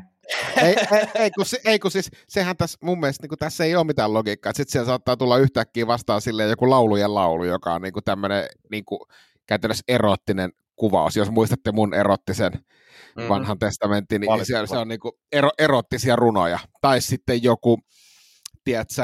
[0.64, 3.76] ei, ei, ei, kun, se- ei, kun siis sehän tässä mun mielestä niin tässä ei
[3.76, 4.54] ole mitään logiikkaa.
[4.54, 8.84] Sitten siellä saattaa tulla yhtäkkiä vastaan silleen joku laulujen laulu, joka on niin tämmöinen niin
[9.46, 11.16] käytännössä erottinen kuvaus.
[11.16, 12.52] Jos muistatte mun erottisen
[13.16, 13.30] Mm.
[13.30, 15.00] vanhan testamentin, niin siellä se on niin
[15.32, 16.60] ero, erottisia runoja.
[16.82, 17.80] Tai sitten joku,
[18.64, 19.04] tiedätkö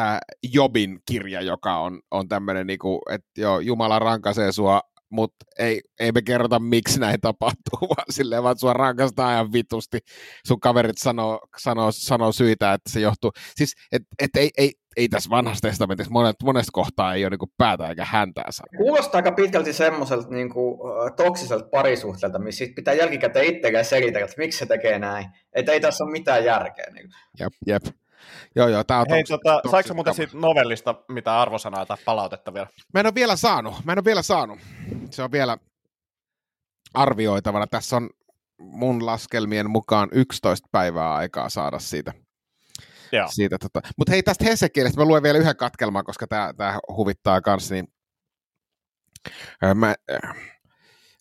[0.54, 2.80] Jobin kirja, joka on, on tämmöinen, niin
[3.12, 8.44] että joo, Jumala rankaisee sua, mutta ei, ei me kerrota, miksi näin tapahtuu, vaan silleen,
[8.44, 10.00] vaan sua rankastaa ihan vitusti.
[10.48, 13.32] Sun kaverit sanoo, sanoo, sanoo syitä, että se johtuu.
[13.56, 17.54] Siis, että et ei, ei, ei tässä vanhassa testamentissa monet, monesta kohtaa ei ole niin
[17.58, 18.66] päätä eikä häntää saa.
[18.78, 20.80] Kuulostaa aika pitkälti semmoiselta niin kuin,
[21.16, 25.26] toksiselta parisuhteelta, missä sit pitää jälkikäteen itselleen selitellä, että miksi se tekee näin.
[25.54, 26.86] Että ei tässä ole mitään järkeä.
[26.94, 27.10] Niin.
[27.40, 27.84] Jep, jep.
[28.56, 32.68] Joo, joo, tää on Hei, tota, saiko muuten siitä novellista mitä arvosanaa tai palautetta vielä?
[32.94, 33.76] Mä en ole vielä saanut.
[33.84, 34.60] Mä en ole vielä saanut.
[35.12, 35.58] Se on vielä
[36.94, 37.68] arvioitavana.
[37.68, 38.10] Tässä on
[38.60, 42.14] mun laskelmien mukaan 11 päivää aikaa saada siitä.
[43.12, 43.28] Joo.
[43.32, 43.82] siitä tota.
[43.98, 47.72] Mutta hei, tästä Hesekielestä mä luen vielä yhden katkelman, koska tämä huvittaa kans.
[47.72, 47.88] Niin,
[49.64, 49.96] Ö, mä,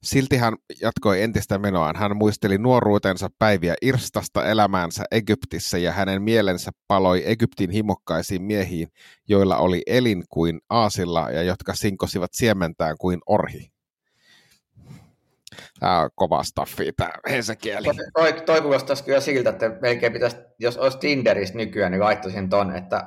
[0.04, 1.96] silti hän jatkoi entistä menoaan.
[1.96, 8.88] Hän muisteli nuoruutensa päiviä Irstasta elämäänsä Egyptissä ja hänen mielensä paloi Egyptin himokkaisiin miehiin,
[9.28, 13.70] joilla oli elin kuin aasilla ja jotka sinkosivat siementään kuin orhi.
[15.80, 17.88] Tämä on kova staffi, tämä Hesekieli.
[18.14, 22.76] Toi, toi kuulostaisi kyllä siltä, että melkein pitäisi, jos olisi Tinderissä nykyään, niin laittaisin ton,
[22.76, 23.06] että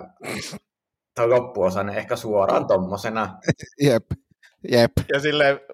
[1.15, 3.39] toi loppuosa ehkä suoraan tommosena.
[3.81, 4.05] Jep,
[4.71, 4.91] jep.
[5.13, 5.65] Ja sille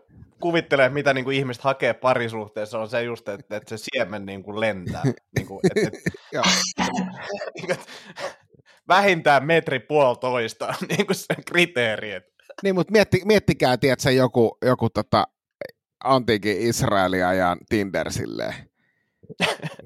[0.43, 4.43] kuvittelee, mitä niin kuin ihmiset hakee parisuhteessa, on se just, että, että se siemen niin
[4.43, 5.03] kuin lentää.
[5.37, 5.97] niin kuin, että,
[6.33, 7.77] että,
[8.87, 12.11] vähintään metri puolitoista niin kuin se kriteeri.
[12.63, 15.27] Niin, mutta mietti, miettikää, tiedätkö, joku, joku tota,
[16.03, 18.53] antiikin Israelia ja Tinder silleen.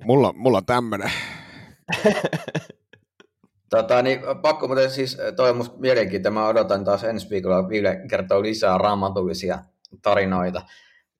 [0.04, 1.12] Mulla, on- mulla on tämmönen.
[3.70, 6.40] Tota, niin, pakko muuten siis, toi on musta mielenkiintoista.
[6.40, 9.60] Mä odotan taas ensi viikolla Ville kertoo lisää raamatullisia
[10.02, 10.62] tarinoita.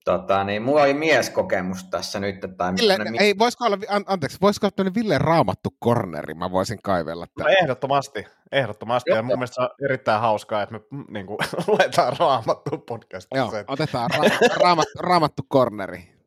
[0.06, 2.36] Tota, niin, mulla oli mieskokemus tässä nyt.
[2.58, 6.52] Tai Ville, tämmönen ei, voisiko olla, an, anteeksi, voisiko olla tämmöinen Ville raamattu korneri, mä
[6.52, 7.54] voisin kaivella no, tämän.
[7.62, 9.10] ehdottomasti, ehdottomasti.
[9.10, 9.24] Ja Joo.
[9.24, 13.38] mun mielestä se on erittäin hauskaa, että me mm, niin kuin, luetaan raamattu podcastissa.
[13.38, 16.18] Joo, otetaan ra- raamattu, raamattu korneri.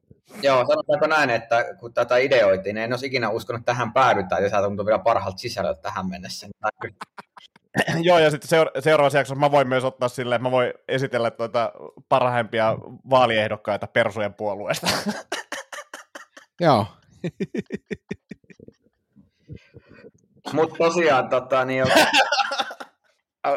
[0.43, 4.43] Joo, sanotaanko näin, että kun tätä ideoitiin, niin en olisi ikinä uskonut, että tähän päädytään,
[4.43, 6.47] ja sä tuntuu vielä parhaalta sisällöltä tähän mennessä.
[8.03, 11.31] Joo, ja sitten seura- seuraavassa jaksossa mä voin myös ottaa silleen, että mä voin esitellä
[11.31, 11.73] tuota
[12.09, 12.77] parhaimpia
[13.11, 14.87] vaaliehdokkaita Persujen puolueesta.
[16.61, 16.87] Joo.
[20.53, 21.93] Mutta tosiaan tota, niin oli,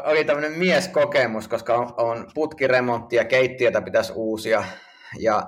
[0.05, 4.63] oli tämmöinen mieskokemus, koska on, on putkiremontti ja keittiötä pitäisi uusia.
[5.19, 5.43] Ja,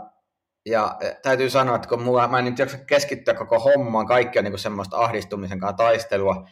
[0.65, 4.39] ja eh, täytyy sanoa, että kun mulla, mä en nyt jaksa keskittyä koko hommaan, kaikki
[4.39, 6.45] on niin semmoista ahdistumisen kanssa taistelua.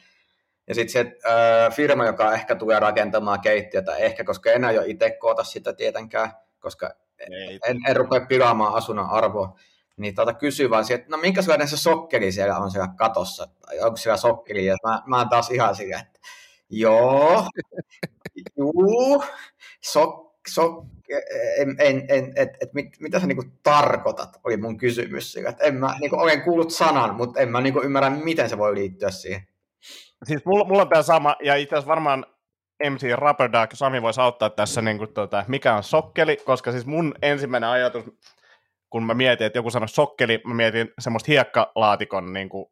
[0.67, 5.11] Ja sitten se ö, firma, joka ehkä tulee rakentamaan keittiötä, ehkä koska en aio itse
[5.11, 7.59] koota sitä tietenkään, koska Ei.
[7.67, 9.57] en, en rupea pilaamaan asunnon arvoa,
[9.97, 13.79] niin tuota kysyy vaan siihen, että no minkälainen se sokkeli siellä on siellä katossa, tai
[13.79, 16.19] onko siellä sokkeli, ja mä, mä oon taas ihan sillä, että
[16.69, 17.47] joo,
[18.57, 19.23] juu,
[19.81, 20.85] sok, sok,
[21.57, 25.37] en, en, en, et, et mit, mitä sä niinku tarkoitat, oli mun kysymys.
[25.37, 28.75] Et en mä, niinku, olen kuullut sanan, mutta en mä niinku ymmärrä, miten se voi
[28.75, 29.47] liittyä siihen.
[30.23, 32.25] Siis mulla, mulla on tämä sama, ja itse asiassa varmaan
[32.89, 36.85] MC Rubber Duck, Sami voisi auttaa tässä, niin kuin, tota, mikä on sokkeli, koska siis
[36.85, 38.03] mun ensimmäinen ajatus,
[38.89, 42.65] kun mä mietin, että joku sanoi sokkeli, mä mietin semmoista hiekkalaatikon, niin kuin,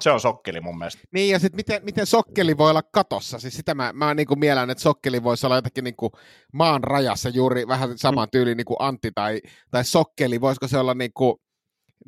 [0.00, 1.02] se on sokkeli mun mielestä.
[1.12, 3.38] Niin, ja sitten miten, miten sokkeli voi olla katossa?
[3.38, 6.12] Siis sitä mä, mä niin mielen, että sokkeli voisi olla jotakin niin kuin
[6.52, 10.40] maan rajassa juuri vähän saman tyyliin niin kuin Antti tai, tai sokkeli.
[10.40, 11.36] Voisiko se olla niin kuin,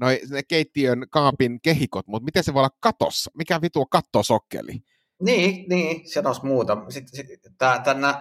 [0.01, 3.31] noi, ne keittiön kaapin kehikot, mutta miten se voi olla katossa?
[3.35, 4.73] Mikä vitu kattosokkeli?
[5.23, 6.77] Niin, niin, se olisi muuta.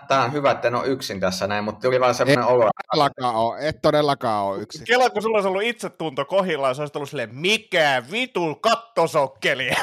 [0.07, 2.69] Tämä on hyvä, että en ole yksin tässä näin, mutta tuli vaan semmoinen olo.
[2.91, 4.86] Todellakaan ole, et todellakaan ole yksin.
[4.86, 9.69] Kela, kun sulla olisi ollut itsetunto kohillaan, se olisi ollut silleen, mikä vitu kattosokkeli.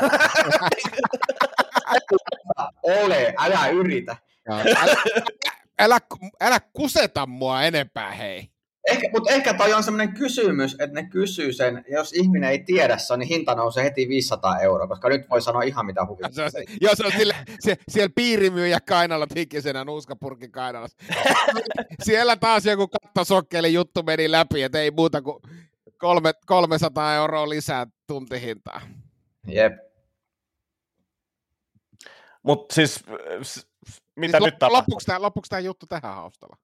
[2.82, 4.16] Ole, älä yritä.
[4.48, 4.64] Älä,
[5.78, 5.98] älä,
[6.40, 8.50] älä kuseta mua enempää, hei.
[8.88, 12.58] Ehkä, mutta ehkä toi on sellainen kysymys, että ne kysyy sen, ja jos ihminen ei
[12.64, 16.50] tiedä se, niin hinta nousee heti 500 euroa, koska nyt voi sanoa ihan mitä huvittaa.
[16.50, 20.88] Se joo, se on sille, se, siellä piirimyyjä kainalla tikkisenä nuuskapurkin kainalla.
[22.04, 25.42] siellä taas joku kattosokkeli juttu meni läpi, että ei muuta kuin
[25.98, 28.80] kolme, 300 euroa lisää tuntihintaa.
[29.46, 29.72] Jep.
[32.42, 33.04] Mutta siis,
[34.16, 34.98] mitä siis nyt tapahtuu?
[35.18, 36.56] Loppuuko tämä juttu tähän haustalla?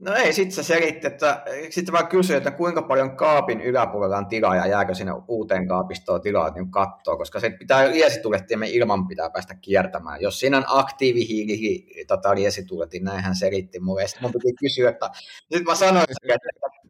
[0.00, 4.26] No ei, sitten se selitti, että sitten vaan kysyi, että kuinka paljon kaapin yläpuolella on
[4.26, 9.30] tilaa ja jääkö sinne uuteen kaapistoon tilaa niin katsoa, koska se pitää liesitulettimen ilman pitää
[9.30, 10.20] päästä kiertämään.
[10.20, 14.06] Jos siinä on aktiivihiili tota, liesituletin, näinhän selitti mulle.
[14.06, 16.38] Sitten mun piti kysyä, että sitten mä sanoin, että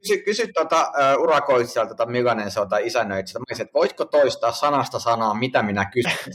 [0.01, 4.99] kysy, kysy tuota, uh, urakoitsijalta, tota, millainen se on tai isännöitsijä, että voitko toistaa sanasta
[4.99, 6.12] sanaa, mitä minä kysyn,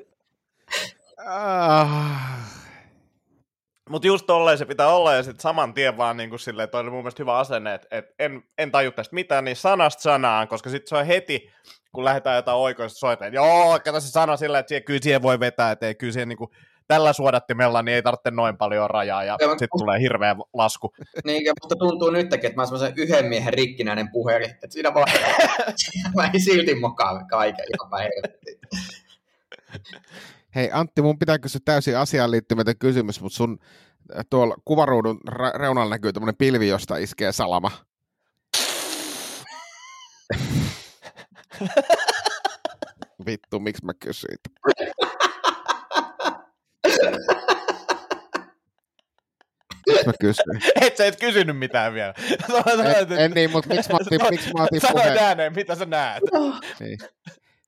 [1.26, 2.59] Ah.
[3.90, 6.80] Mutta just tolleen se pitää olla, ja sitten saman tien vaan niin kuin silleen, toi
[6.80, 10.48] oli mun mielestä hyvä asenne, että et en, en taju tästä mitään, niin sanasta sanaan,
[10.48, 11.50] koska sitten se on heti,
[11.92, 15.40] kun lähdetään jotain oikoista soitaan, joo, kato se sana silleen, että siihen, kyllä siihen voi
[15.40, 16.50] vetää, että ei kyllä siihen niin kuin,
[16.88, 20.92] tällä suodattimella niin ei tarvitse noin paljon rajaa, ja sitten tulee hirveä lasku.
[21.24, 24.94] Niin, ja musta tuntuu nytkin, että mä oon semmoisen yhden miehen rikkinäinen puheli, että siinä
[24.94, 25.08] vaan,
[26.16, 28.10] mä en silti mokaa kaiken ihan päin
[30.54, 33.58] Hei Antti, mun pitää kysyä täysin asiaan liittymätön kysymys, mutta sun
[34.16, 35.20] äh, tuolla kuvaruudun
[35.54, 37.70] reunalla näkyy tämmöinen pilvi, josta iskee salama.
[43.26, 44.38] Vittu, miksi mä kysyin?
[49.86, 50.62] Miksi mä kysyin?
[50.80, 52.14] Et sä et kysynyt mitään vielä.
[53.00, 55.18] en, en niin, mutta miksi mä otin, miksi mä otin puheen?
[55.18, 56.22] ääneen, mitä sä näet.
[56.80, 56.98] Niin.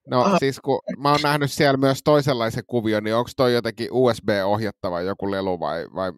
[0.07, 0.39] No Aha.
[0.39, 5.31] siis kun mä oon nähnyt siellä myös toisenlaisen kuvion, niin onko toi jotenkin USB-ohjattava joku
[5.31, 6.11] lelu vai, vai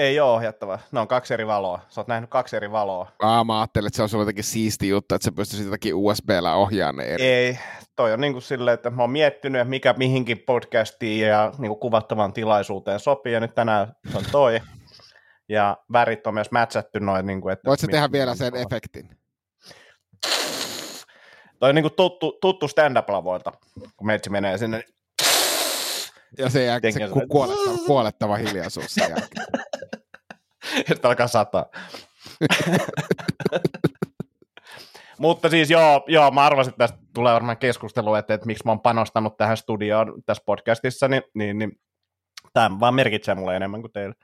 [0.00, 0.78] ei ole ohjattava.
[0.92, 1.80] Ne on kaksi eri valoa.
[1.88, 3.12] Sä oot nähnyt kaksi eri valoa.
[3.22, 6.96] Aa, mä ajattelin, että se on jotenkin siisti juttu, että sä pystyisit jotakin USB-llä ohjaamaan
[7.06, 7.24] ne eri.
[7.24, 7.58] Ei,
[7.96, 11.80] toi on niin kuin silleen, että mä oon miettinyt, mikä mihinkin podcastiin ja niin kuin
[11.80, 14.60] kuvattavaan tilaisuuteen sopii, ja nyt tänään se on toi.
[15.48, 17.26] Ja värit on myös mätsätty noin.
[17.26, 19.19] Niin kuin, että Voitko tehdä vielä sen efektin?
[21.60, 23.52] Toi on niin kuin tuttu, tuttu stand-up-lavoilta,
[23.96, 24.78] kun meitsi menee sinne.
[24.78, 25.00] Niin
[26.38, 29.46] ja sen jälkeen se ku, kuolettava, kuolettava hiljaisuus sen jälkeen.
[30.88, 31.66] Sitten alkaa sataa.
[35.18, 38.70] Mutta siis joo, joo, mä arvasin, että tästä tulee varmaan keskustelu, että, että miksi mä
[38.70, 41.80] oon panostanut tähän studioon tässä podcastissa, niin, niin, niin
[42.52, 44.14] tämä vaan merkitsee mulle enemmän kuin teille.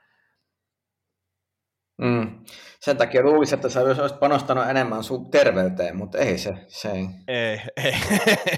[1.97, 2.45] Mm.
[2.79, 6.53] Sen takia luulisin, että sä olisit panostanut enemmän sun terveyteen, mutta ei se.
[6.67, 7.07] se ei.
[7.27, 7.93] Ei, ei.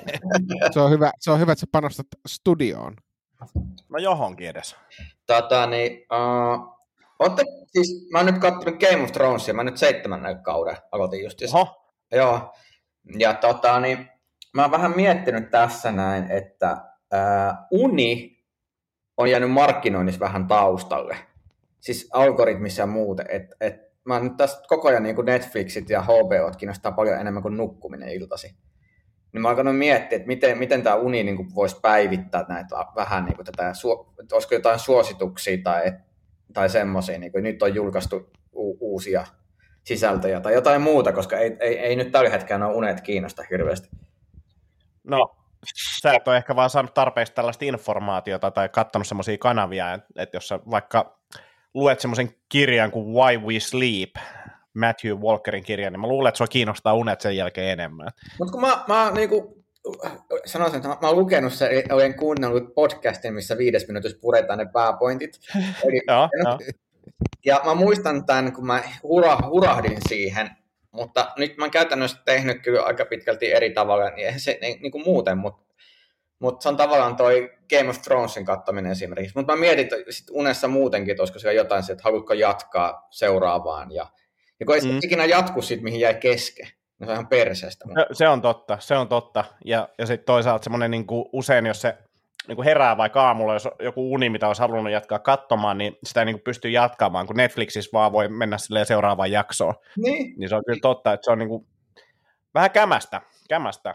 [0.73, 2.95] se, on hyvä, se on hyvä, että sä panostat studioon.
[3.89, 4.75] No johonkin edes.
[5.25, 6.79] Tota, niin, uh,
[7.19, 11.39] ootte, siis, mä oon nyt katsonut Game of Thronesia, mä nyt seitsemännen kauden aloitin just.
[11.53, 11.93] Oho.
[12.11, 12.53] Joo.
[13.19, 14.09] Ja tota, niin,
[14.53, 16.77] mä oon vähän miettinyt tässä näin, että
[17.13, 18.39] uh, uni
[19.17, 21.17] on jäänyt markkinoinnissa vähän taustalle
[21.79, 26.51] siis algoritmissa ja muuten, että et, mä nyt tässä koko ajan niin Netflixit ja HBO
[26.57, 28.47] kiinnostaa paljon enemmän kuin nukkuminen iltasi.
[29.33, 32.75] Niin mä oon alkanut miettiä, että miten, miten tämä uni niin kuin voisi päivittää näitä
[32.95, 33.69] vähän niin kuin tätä,
[34.19, 35.93] että olisiko jotain suosituksia tai,
[36.53, 39.25] tai semmoisia, niin kuin nyt on julkaistu u- uusia
[39.83, 43.89] sisältöjä tai jotain muuta, koska ei, ei, ei nyt tällä hetkellä ole unet kiinnosta hirveästi.
[45.03, 45.35] No,
[46.01, 50.47] sä et ole ehkä vaan saanut tarpeeksi tällaista informaatiota tai katsonut semmoisia kanavia, että jos
[50.47, 51.18] sä vaikka
[51.73, 54.15] luet semmoisen kirjan kuin Why We Sleep,
[54.73, 58.07] Matthew Walkerin kirjan, niin mä luulen, että sua kiinnostaa unet sen jälkeen enemmän.
[58.39, 59.63] Mutta kun mä, mä niinku,
[60.45, 65.39] sanoisin, että mä oon lukenut se, olen kuunnellut podcastin, missä viides minuutissa puretaan ne pääpointit.
[65.87, 66.59] Eli, Joo, joo.
[67.45, 70.49] ja mä muistan tämän, kun mä hura, hurahdin siihen,
[70.91, 74.81] mutta nyt mä oon käytännössä tehnyt kyllä aika pitkälti eri tavalla, niin eihän se niin,
[74.81, 75.68] niin kuin muuten, mutta
[76.39, 79.37] mutta se on tavallaan toi Game of Thronesin kattaminen esimerkiksi.
[79.37, 83.91] Mutta mä mietin sit unessa muutenkin, että olisiko siellä jotain, että haluatko jatkaa seuraavaan.
[83.91, 84.07] Ja,
[84.59, 84.99] ja kun ei mm.
[85.03, 86.67] ikinä jatku siitä, mihin jäi kesken.
[86.99, 87.85] No se on ihan perseestä.
[87.93, 89.45] Se, se on totta, se on totta.
[89.65, 91.97] Ja, ja sitten toisaalta semmoinen niin usein, jos se
[92.47, 96.21] niin kuin herää vaikka aamulla, jos joku uni, mitä olisi halunnut jatkaa katsomaan, niin sitä
[96.21, 99.73] ei niin kuin pysty jatkamaan, kun Netflixissä vaan voi mennä seuraavaan jaksoon.
[99.97, 100.33] Niin.
[100.37, 101.67] niin se on kyllä totta, että se on niin kuin
[102.53, 103.21] vähän kämästä.
[103.49, 103.93] kämästä.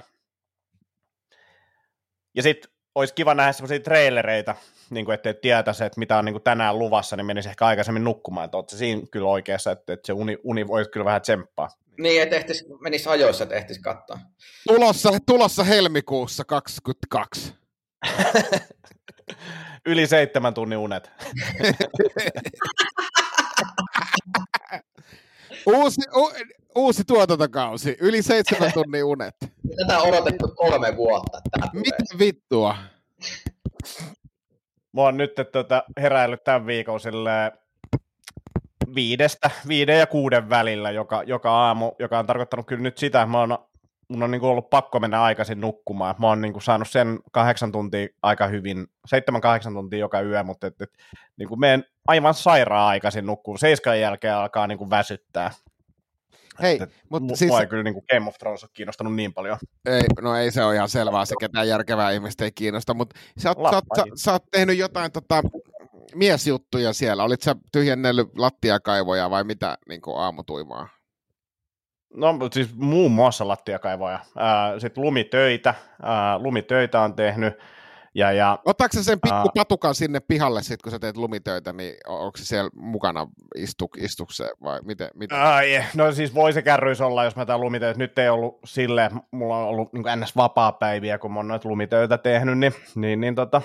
[2.34, 4.54] Ja sitten olisi kiva nähdä semmoisia trailereita,
[4.90, 8.04] niin kuin, ettei tietäisi, että mitä on niin kuin tänään luvassa, niin menisi ehkä aikaisemmin
[8.04, 8.44] nukkumaan.
[8.44, 11.68] Että se siinä kyllä oikeassa, että, että se uni, uni voisi kyllä vähän tsemppaa.
[11.98, 14.18] Niin, että ehtis, menisi ajoissa, että ehtisi katsoa.
[14.68, 17.54] Tulossa, tulossa helmikuussa 22.
[19.86, 21.10] Yli seitsemän tunnin unet.
[25.66, 26.32] uusi, u,
[26.74, 29.34] uusi tuotantokausi, yli seitsemän tunnin unet.
[29.76, 31.40] Tätä on odotettu kolme vuotta.
[31.72, 32.76] Mitä vittua?
[34.92, 37.52] Mä oon nyt tota, heräillyt tämän viikon silleen,
[38.94, 43.30] viidestä, viiden ja kuuden välillä joka, joka aamu, joka on tarkoittanut kyllä nyt sitä, että
[43.30, 43.58] mä oon,
[44.08, 46.14] mun on niin ollut pakko mennä aikaisin nukkumaan.
[46.18, 50.66] Mä oon niin saanut sen kahdeksan tuntia aika hyvin, seitsemän kahdeksan tuntia joka yö, mutta
[50.66, 50.90] et, et,
[51.36, 53.58] niin kuin menen aivan sairaan aikaisin nukkuu.
[53.58, 55.50] Seiskan jälkeen alkaa niin kuin väsyttää.
[56.62, 57.60] Hei, mutta mua siis...
[57.60, 59.58] ei kyllä niin kuin Game of Thrones ole kiinnostanut niin paljon.
[59.86, 63.48] Ei, no ei se ole ihan selvää, se ketään järkevää ihmistä ei kiinnosta, mutta sä
[63.56, 65.42] oot, sä, oot, sä, sä oot tehnyt jotain tota,
[66.14, 67.24] miesjuttuja siellä.
[67.24, 70.88] Olit sä tyhjennellyt lattiakaivoja vai mitä niin kuin aamutuimaa?
[72.16, 74.20] No siis muun muassa lattiakaivoja.
[74.78, 75.74] Sitten lumitöitä.
[76.02, 77.54] Ää, lumitöitä on tehnyt.
[78.16, 82.36] Ja, ja, Otatko sen pikku patukan sinne pihalle, sit, kun sä teet lumitöitä, niin onko
[82.36, 85.08] se siellä mukana istu, istukse vai miten?
[85.14, 85.38] miten?
[85.38, 87.98] Ai, no siis voi se kärryys olla, jos mä tämän lumitöitä.
[87.98, 90.36] Nyt ei ollut silleen, mulla on ollut niin ns.
[90.36, 93.62] vapaa-päiviä, kun mä oon noita lumitöitä tehnyt, niin, niin, niin tota,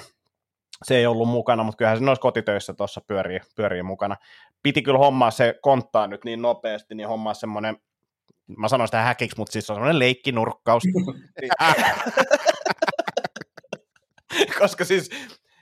[0.83, 4.15] se ei ollut mukana, mutta kyllähän se noissa kotitöissä tuossa pyörii, pyörii mukana.
[4.63, 7.77] Piti kyllä hommaa se konttaa nyt niin nopeasti, niin hommaa semmoinen,
[8.57, 10.83] mä sanoin sitä häkiksi, mutta siis se on semmoinen leikkinurkkaus.
[14.59, 15.09] Koska siis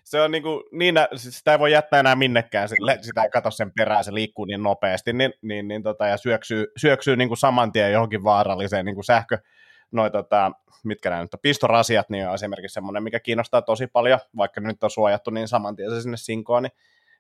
[0.04, 3.52] se on niinku, niin, siis sitä ei voi jättää enää minnekään, sille, sitä ei katso
[3.52, 7.72] sen perään, se liikkuu niin nopeasti, niin, niin, niin tota, ja syöksyy, syöksyy niinku saman
[7.72, 9.38] tien johonkin vaaralliseen niinku sähkö,
[9.92, 10.52] noi, tota,
[10.84, 14.84] mitkä nämä nyt on, pistorasiat, niin on esimerkiksi semmoinen, mikä kiinnostaa tosi paljon, vaikka nyt
[14.84, 16.72] on suojattu, niin saman tien se sinne sinkoon, niin,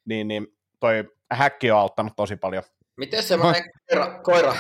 [0.05, 0.47] niin, niin
[0.79, 2.63] toi häkki on auttanut tosi paljon.
[2.97, 4.55] Miten semmoinen koira, koira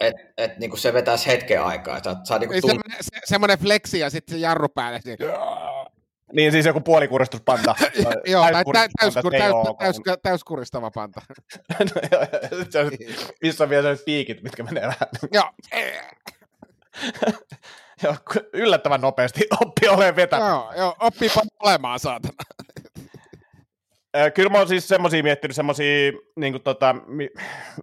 [0.00, 1.96] että et, niinku se vetäisi hetken aikaa.
[1.96, 5.00] Että saa, niinku tunt- semmoinen, se, semmoinen flexi ja sitten se jarru päälle.
[5.04, 5.18] Niin,
[6.32, 7.74] niin siis joku puolikuristuspanta.
[8.24, 11.20] Joo, tai täyskur, täys, täys, täys, täyskuristava panta.
[13.42, 15.08] missä on vielä sellaiset piikit, mitkä menee vähän.
[15.32, 15.50] Joo.
[18.02, 18.16] joo,
[18.52, 20.50] yllättävän nopeasti oppi olemaan vetämään.
[20.50, 21.30] Joo, joo oppii
[21.60, 22.34] olemaan saatana.
[24.34, 27.30] Kyllä mä oon siis semmosia miettinyt, semmosia, niin kuin tota, mi,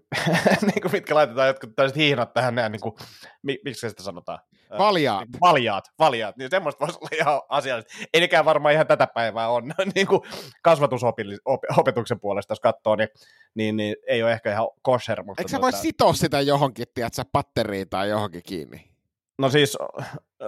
[0.74, 2.96] niin kuin mitkä laitetaan jotkut tällaiset hihnat tähän, näin, niin kuin,
[3.43, 4.39] mi, miksi sitä sanotaan?
[4.78, 5.19] Valjaat.
[5.19, 7.93] Niin, valjaat, valjaat, niin semmoista voisi olla ihan asiallista.
[8.13, 10.22] Ei nekään varmaan ihan tätä päivää on, niin kuin
[10.63, 13.10] kasvatusopetuksen puolesta, jos katsoo, niin,
[13.56, 15.24] niin, niin ei ole ehkä ihan kosher.
[15.24, 15.82] Mutta Eikö sä voi tota...
[15.82, 18.93] sitoa sitä johonkin, tiedätkö, patteriin tai johonkin kiinni?
[19.39, 19.78] No siis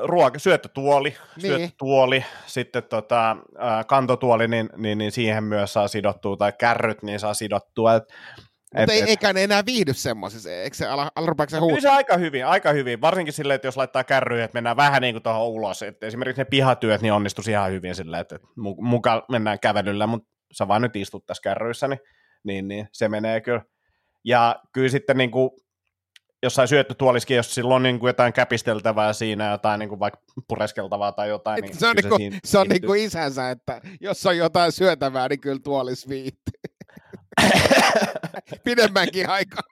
[0.03, 1.41] ruoka, syöttötuoli, niin.
[1.41, 3.37] syöttötuoli, sitten tota,
[3.87, 7.95] kantotuoli, niin, niin, niin, siihen myös saa sidottua, tai kärryt, niin saa sidottua.
[7.95, 8.03] Et,
[8.77, 12.17] mutta ei, eikä ne enää viihdy semmoisessa, eikö se ala, ala se Kyllä se aika
[12.17, 15.47] hyvin, aika hyvin, varsinkin silleen, että jos laittaa kärryjä, että mennään vähän niin kuin tuohon
[15.47, 18.39] ulos, että esimerkiksi ne pihatyöt niin onnistuisi ihan hyvin silleen, että
[18.77, 21.99] mukaan mennään kävelyllä, mutta sä vaan nyt istut tässä kärryissä, niin,
[22.43, 23.61] niin, niin se menee kyllä.
[24.25, 25.51] Ja kyllä sitten niin kuin
[26.43, 31.11] jossain syöttötuoliskin, jos sillä on niin kuin jotain käpisteltävää siinä, jotain niin kuin vaikka pureskeltavaa
[31.11, 31.61] tai jotain.
[31.61, 34.71] Niin se on, niin kuin, se, se on niin kuin isänsä, että jos on jotain
[34.71, 36.51] syötävää, niin kyllä tuolis viitti.
[38.63, 39.63] Pidemmänkin aikaa.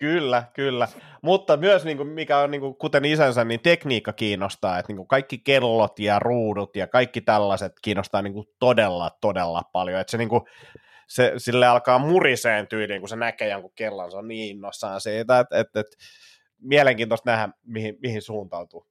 [0.00, 0.88] Kyllä, kyllä.
[1.22, 4.78] Mutta myös, niin kuin, mikä on niin kuin, kuten isänsä, niin tekniikka kiinnostaa.
[4.78, 9.62] Että niin kuin, kaikki kellot ja ruudut ja kaikki tällaiset kiinnostaa niin kuin, todella, todella
[9.72, 10.00] paljon.
[10.00, 10.42] Että se niin kuin,
[11.08, 15.38] se, sille alkaa muriseen tyyliin, kun se näkee jonkun kellon, se on niin innossaan siitä,
[15.38, 15.96] että, että, että
[16.58, 18.86] mielenkiintoista nähdä, mihin, mihin suuntautuu.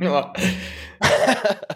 [0.00, 0.32] no,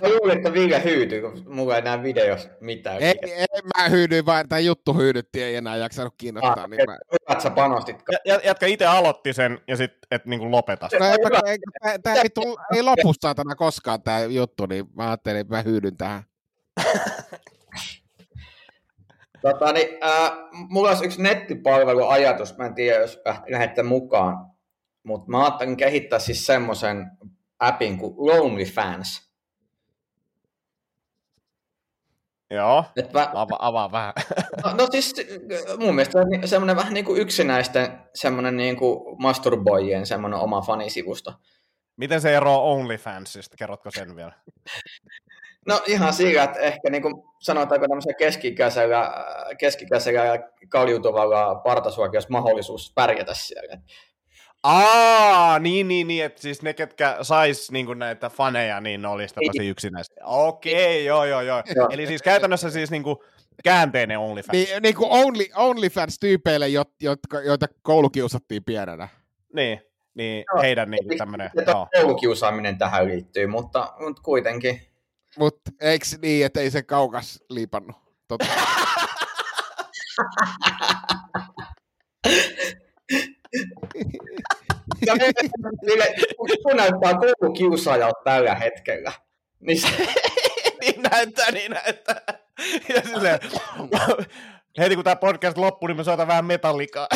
[0.01, 3.03] luulin, että Ville hyytyy, kun mulla ei näe videossa mitään.
[3.03, 3.47] Ei, ei
[3.77, 6.62] mä hyydyin vaan, tämä juttu hyydytti, ei enää jaksanut kiinnostaa.
[6.62, 6.99] Ah, niin mä...
[7.43, 7.97] Sä panostit.
[8.24, 11.01] Ja- Jätkä itse aloitti sen ja sitten et niinku lopeta sen.
[11.01, 11.16] No, ei,
[11.47, 15.55] ei, tää, tää ei, tull, ei lopu saatana koskaan tämä juttu, niin mä ajattelin, että
[15.57, 16.22] mä hyydyn tähän.
[19.43, 20.33] Tota, niin, äh,
[20.68, 24.37] mulla olisi yksi nettipalveluajatus, mä en tiedä, jos lähdette mukaan,
[25.03, 27.07] mutta mä ajattelin kehittää siis semmoisen
[27.59, 29.26] appin kuin Lonely Fans.
[32.50, 34.12] Joo, Et mä, avaa, avaa vähän.
[34.64, 35.14] no, no siis
[35.78, 41.32] mun mielestä on semmoinen vähän niin kuin yksinäisten semmoinen niin kuin masturboijien semmoinen oma fanisivusto.
[41.96, 43.57] Miten se eroaa OnlyFansista?
[43.57, 44.32] Kerrotko sen vielä?
[45.66, 48.16] No ihan sillä, että ehkä niin kuin sanotaanko tämmöisellä
[49.59, 50.38] keski-ikäisellä ja
[50.68, 53.78] kaljutuvalla partasuokin olisi mahdollisuus pärjätä siellä.
[54.67, 59.35] Aa, niin, niin, niin, että siis ne, ketkä sais niinku näitä faneja, niin ne olisi
[59.35, 60.17] tosi yksinäisiä.
[60.25, 61.62] Okei, joo, joo, joo.
[61.75, 61.89] Joo.
[61.91, 63.25] Eli siis käytännössä siis niinku
[63.64, 64.53] käänteinen OnlyFans.
[64.53, 69.09] Niin, niin kuin only, OnlyFans-tyypeille, jot, jotka, joita koulukiusattiin pienenä.
[69.55, 69.81] Niin,
[70.14, 70.62] niin Joo.
[70.62, 70.89] heidän
[71.19, 71.89] tämmönen, Että joo.
[72.01, 74.81] koulukiusaaminen tähän liittyy, mutta, mutta kuitenkin.
[75.39, 77.97] Mutta eikö niin, että ei se kaukas liipannut?
[78.29, 78.47] Tota.
[85.07, 85.14] Ja
[85.86, 86.14] Ville,
[86.62, 89.12] kun näyttää koulukiusaajalta tällä hetkellä,
[89.61, 89.88] niin se,
[90.80, 92.22] niin näyttää, niin näyttää.
[92.94, 93.38] Ja silleen,
[94.78, 97.09] heti kun tämä podcast loppuu, niin me soitan vähän metallikaa.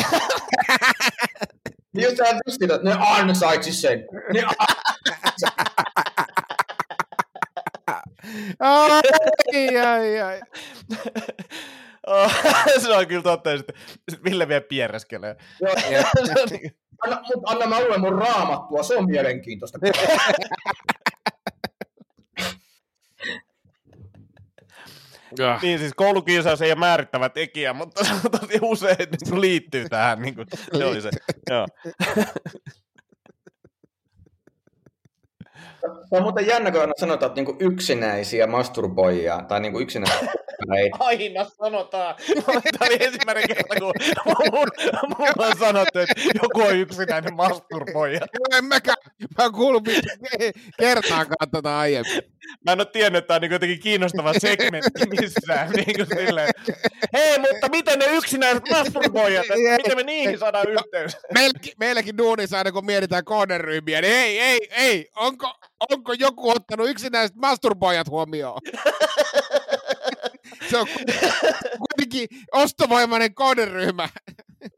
[1.93, 4.07] niin just sä just sitä, että ne ansaitsi sen.
[4.33, 4.45] Ne
[8.59, 10.41] ai, ai, ai.
[12.07, 12.31] Oh,
[12.81, 13.51] se on kyllä totta.
[13.51, 13.75] ja Sitten,
[14.09, 15.35] sitten Ville vielä piereskelee.
[15.61, 15.73] Joo,
[16.51, 19.79] niin- anna, mut anna mä luen mun raamattua, se on mielenkiintoista.
[25.61, 30.21] Niin siis koulukiusaus ei ole määrittävä tekijä, mutta se on tosi usein niin liittyy tähän.
[30.21, 30.47] Niin kuin,
[30.77, 31.09] se oli se.
[31.49, 31.67] Joo.
[36.11, 40.33] Se on muuten jännä, kun aina sanotaan, että niinku yksinäisiä masturboijia tai niinku yksinäisiä
[40.77, 40.91] ei.
[40.99, 42.15] Aina sanotaan.
[42.45, 43.93] Tämä oli ensimmäinen kerta, kun
[44.51, 44.67] mun,
[45.09, 48.19] mulla on sanottu, että joku on yksinäinen masturboija.
[48.57, 48.97] En mäkään,
[49.37, 49.83] mä oon kuullut
[50.79, 52.21] kertaakaan tätä aiemmin.
[52.65, 55.69] Mä en ole tiennyt, että tämä on niin jotenkin kiinnostava segmentti missään.
[55.81, 56.49] Niin kuin silleen,
[57.13, 59.45] hei, mutta miten ne yksinäiset masturboijat,
[59.77, 61.17] miten me niihin saadaan yhteys?
[61.33, 65.53] Meilläkin, meilläkin duunissa aina kun mietitään kohderyhmiä, niin ei, ei, ei, onko,
[66.01, 68.61] onko joku ottanut yksinäiset masturboijat huomioon?
[70.69, 70.87] Se on
[71.77, 74.09] kuitenkin ostovoimainen kohderyhmä.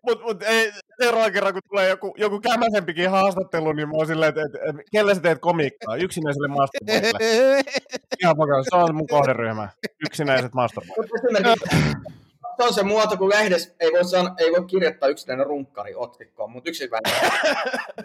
[0.06, 0.72] Mutta mut, ei,
[1.02, 4.82] seuraavan kerran, kun tulee joku, joku kämäsempikin haastattelu, niin mä oon silleen, että, että, että
[4.92, 5.96] kelle sä teet komiikkaa?
[5.96, 7.64] Yksinäiselle masturboijille.
[8.22, 9.70] Ihan vakavasti, se on mun kohderyhmä.
[10.06, 11.60] Yksinäiset masturboijat.
[12.58, 16.51] Se on se muoto, kun lehdessä ei voi, san, ei voi kirjoittaa yksinäinen runkkari otsikkoon,
[16.51, 17.14] mutta yksinäinen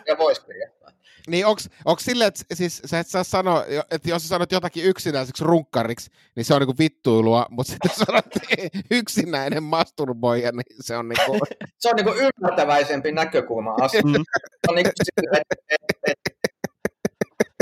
[0.06, 0.90] ja voisi kirjoittaa.
[1.28, 4.84] Niin onks, onks silleen, että siis sä et saa sanoa, että jos sä sanot jotakin
[4.84, 8.24] yksinäiseksi runkkariksi, niin se on niinku vittuilua, mutta sitten jos sanot
[8.90, 11.38] yksinäinen masturboija, niin se on niinku...
[11.78, 14.02] Se on niinku ymmärtäväisempi näkökulma asia.
[14.04, 14.12] Mm.
[14.12, 16.18] Se on niinku sille, et, et, et,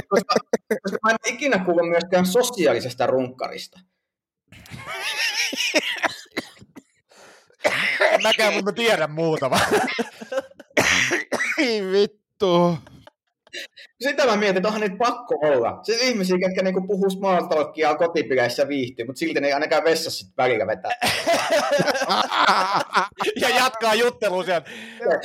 [0.09, 0.35] koska,
[0.83, 3.81] koska mä en ikinä kuullut myöskään sosiaalisesta runkkarista.
[8.01, 9.59] En mäkään, mutta mä tiedän muutama.
[11.59, 12.79] Ei vittu.
[14.01, 15.79] Sitä mä mietin, että onhan niitä pakko olla.
[15.83, 20.25] Se ihmisiä, jotka niinku puhuu small talkia kotipileissä viihtyy, mutta silti ne ei ainakaan vessassa
[20.25, 20.93] sit välillä vetää.
[23.41, 24.71] Ja jatkaa juttelua sieltä.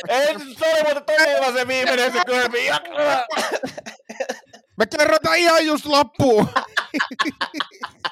[0.10, 0.28] Ei,
[0.58, 2.20] se oli muuten todella se viimeinen se.
[2.68, 3.26] Jatkaa.
[4.78, 6.48] Mä kerron tän ihan just loppuun.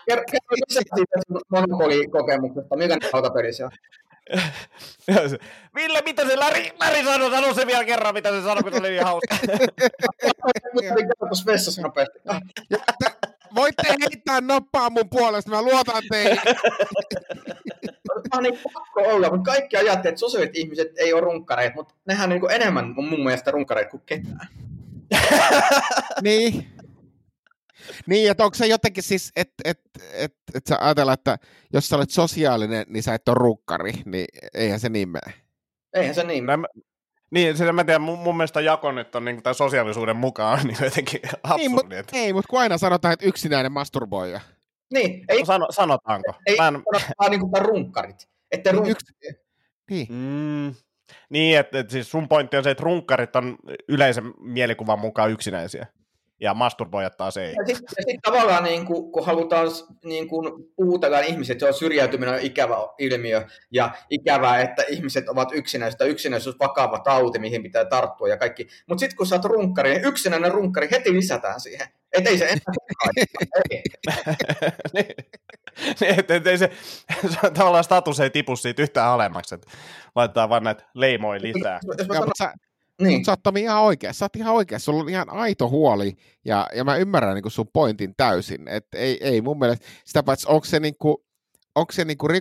[0.07, 0.23] Kerro
[0.67, 3.71] lisää siitä sun Monopoly-kokemuksesta, mikä ne lautapeli se on.
[5.75, 7.31] Ville, mitä se Läri, Läri sanoi?
[7.31, 9.35] Sano se vielä kerran, mitä se sanoi, kun se oli niin hauska.
[10.73, 12.19] Mutta kerro tuossa vessassa nopeasti.
[13.55, 16.39] Voitte heittää noppaa mun puolesta, mä luotan teihin.
[18.15, 22.31] Onhan niin pakko olla, mutta kaikki ajattelee, että sosiaaliset ihmiset ei ole runkkareita, mutta nehän
[22.31, 24.47] on niin enemmän on mun mielestä runkkareita kuin ketään.
[26.21, 26.78] niin.
[28.05, 29.79] Niin, että onko se jotenkin siis, että et,
[30.13, 31.37] et, et sä ajatella, että
[31.73, 35.33] jos sä olet sosiaalinen, niin sä et ole rukkari, niin eihän se niin mene.
[35.93, 36.43] Eihän se niin.
[36.43, 36.57] Mä-
[37.31, 40.77] niin, sitä mä tiedän, mun, mun mielestä jako nyt on niin tämän sosiaalisuuden mukaan niin
[40.81, 41.69] jotenkin Niin, absurdi.
[41.69, 44.39] mutta että- ei, mutta kun aina sanotaan, että yksinäinen masturboija.
[44.93, 46.33] Niin, ei, No Sano, sanotaanko?
[46.45, 48.27] ei Mä en, sanotaan niin kuin runkkarit.
[48.51, 48.89] Että Niin, runk...
[48.89, 49.03] yks...
[49.89, 50.07] niin.
[50.09, 50.75] mm,
[51.29, 53.57] niin, että, että siis sun pointti on se, että runkkarit on
[53.89, 55.87] yleisen mielikuvan mukaan yksinäisiä.
[56.39, 57.53] Ja masturboijat taas ei.
[57.53, 59.67] Ja sitten sit tavallaan, niin kuin, kun halutaan
[60.03, 65.49] niin kuin, puhutella ihmiset, se on syrjäytyminen on ikävä ilmiö, ja ikävää, että ihmiset ovat
[65.53, 68.67] yksinäistä, yksinäisyys on vakava tauti, mihin pitää tarttua ja kaikki.
[68.87, 71.87] Mutta sitten kun sä oot runkkari, niin yksinäinen runkkari heti lisätään siihen.
[72.11, 72.59] Et ei se enää
[73.71, 73.83] ei.
[76.01, 76.71] niin, et, et, ei se,
[77.41, 79.71] se, tavallaan status ei tipu siitä yhtään alemmaksi, että
[80.15, 81.79] laitetaan vaan näitä leimoja lisää.
[81.87, 82.53] Jos mä Ja, sanon, mutta sä,
[82.99, 83.25] niin.
[83.25, 86.13] sä oot Tomi ihan oikein, sä oot ihan oikein, sulla on ihan aito huoli,
[86.45, 90.47] ja, ja mä ymmärrän niin sun pointin täysin, että ei, ei mun mielestä, sitä paitsi
[90.49, 91.17] onko se, niin kuin,
[91.75, 92.31] onko se niin kuin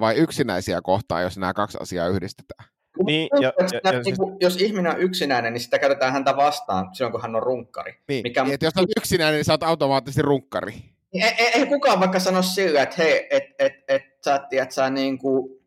[0.00, 2.68] vai yksinäisiä kohtaan, jos nämä kaksi asiaa yhdistetään?
[3.06, 6.36] Niin, ja- sitä, ja- ja niin kuin, jos ihminen on yksinäinen, niin sitä käytetään häntä
[6.36, 7.94] vastaan silloin, kun hän on runkkari.
[8.08, 10.74] Niin, Mikä- niin että jos olet yksinäinen, niin sä oot automaattisesti runkkari.
[11.14, 14.90] Ei, ei, ei kukaan vaikka sano sillä, että hei, et, et, et, sä tiedät, sä
[14.90, 15.61] niin kuin,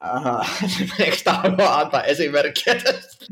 [0.98, 3.24] eikö tämä antaa esimerkkiä tästä?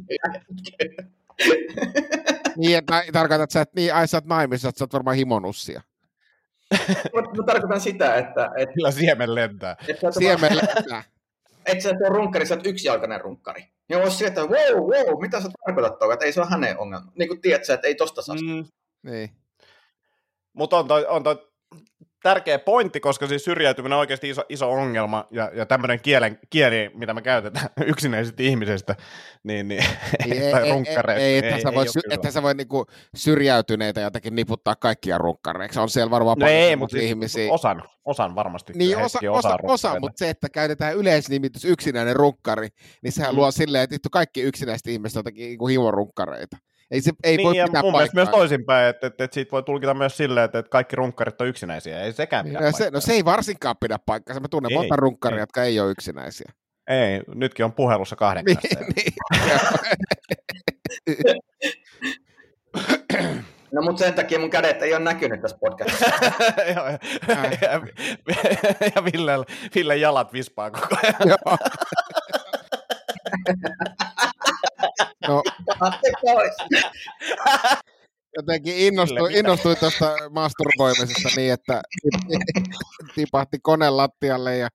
[2.57, 5.83] Niin, että tarkoitat sä, että niin, ai sä oot naimisissa, että sä oot varmaan himonussia.
[7.15, 9.77] Mutta mä tarkoitan sitä, että et, Kyllä siemen lentää.
[9.89, 10.63] et, sä, Siemellä.
[11.67, 13.65] et sä ole runkkari, sä oot yksijalkainen runkkari.
[13.89, 16.79] Ja olisi sillä, että wow, wow, mitä sä tarkoitat tuolla, että ei se ole hänen
[16.79, 17.13] ongelma.
[17.19, 18.37] Niin kuin tiedät sä, että ei tosta saa.
[18.37, 18.65] Mm,
[19.03, 19.31] niin.
[20.53, 21.49] Mutta on toi, on toi
[22.27, 26.91] tärkeä pointti, koska siis syrjäytyminen on oikeasti iso, iso ongelma, ja, ja tämmöinen kielen, kieli,
[26.95, 28.97] mitä me käytetään yksinäisistä ihmisistä,
[29.45, 29.85] niin, niin
[30.25, 32.87] Niin, ei, tai ei, runkkareista, ei, niin että sä voi, sy- että sä voi niinku
[33.17, 35.81] syrjäytyneitä jotenkin niputtaa kaikkia runkkareiksi.
[35.81, 37.53] On siellä varmaan No ei, mutta siis ihmisiä.
[37.53, 38.73] osan, osan varmasti.
[38.73, 42.69] Niin osa, osa, osa, mutta se, että käytetään yleisnimitys yksinäinen runkkari,
[43.03, 43.37] niin sehän Mm.
[43.37, 46.57] luo silleen, että kaikki yksinäiset ihmiset on jotenkin niinku himorunkkareita.
[46.91, 48.25] Ei, se, ei niin, voi pitää mun mielestä paikkaa.
[48.25, 51.47] myös toisinpäin, että, että, että siitä voi tulkita myös silleen, että, että kaikki runkkarit on
[51.47, 54.41] yksinäisiä, ei sekään Niin, pidä no, se, no se ei varsinkaan pidä paikkaa.
[54.41, 55.43] Mä tunnen Ei, monta runkkaria, ei.
[55.43, 56.53] jotka ei ole yksinäisiä.
[56.89, 58.59] Ei, nytkin on puhelussa kahden Niin,
[58.97, 59.13] niin.
[63.73, 66.07] No mutta sen takia mun kädet ei ole näkynyt tässä podcastissa.
[66.75, 66.99] ja,
[67.63, 67.81] ja,
[68.95, 69.33] ja Ville,
[69.75, 71.17] Ville jalat vispaa koko ajan.
[75.29, 75.43] No,
[76.23, 76.55] pois.
[78.37, 79.39] jotenkin innostuin, mitä?
[79.39, 81.83] innostuin tuosta masturboimisesta niin, että
[83.15, 84.69] tipahti kone lattialle ja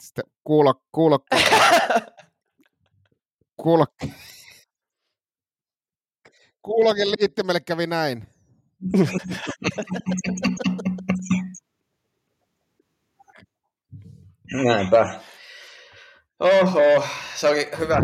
[0.00, 1.18] sitten kuulo, kuulo,
[3.56, 3.86] kuulo,
[6.62, 8.26] kuulokin liittimelle kävi näin.
[14.52, 15.20] Näinpä.
[16.40, 17.98] Oho, se oli hyvä.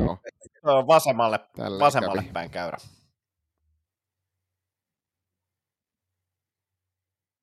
[0.64, 2.32] Joo, on Vasemmalle, tällä vasemmalle kävi.
[2.32, 2.76] päin käyrä.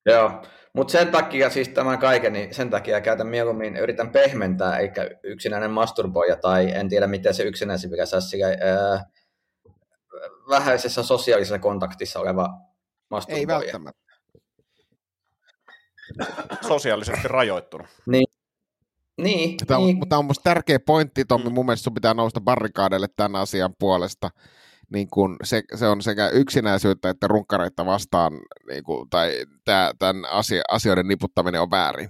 [0.06, 5.10] Joo, mutta sen takia siis tämän kaiken, niin sen takia käytän mieluummin, yritän pehmentää, eikä
[5.24, 9.06] yksinäinen masturboija, tai en tiedä miten se yksinäisi pitäisi sillä, ää,
[10.50, 12.50] vähäisessä sosiaalisessa kontaktissa oleva
[13.10, 13.40] masturboija.
[13.42, 14.04] Ei välttämättä.
[16.68, 17.88] Sosiaalisesti rajoittunut.
[18.06, 18.33] Niin,
[19.68, 19.98] Tämä on, niin.
[19.98, 21.50] mutta tämä on musta tärkeä pointti, Tommi.
[21.50, 24.30] Mun mielestä sun pitää nousta barrikaadeille tämän asian puolesta.
[24.94, 28.34] Niin kun se, se, on sekä yksinäisyyttä että runkkareita vastaan,
[28.68, 32.10] niin kun, tai tää, tämän asia, asioiden niputtaminen on väärin.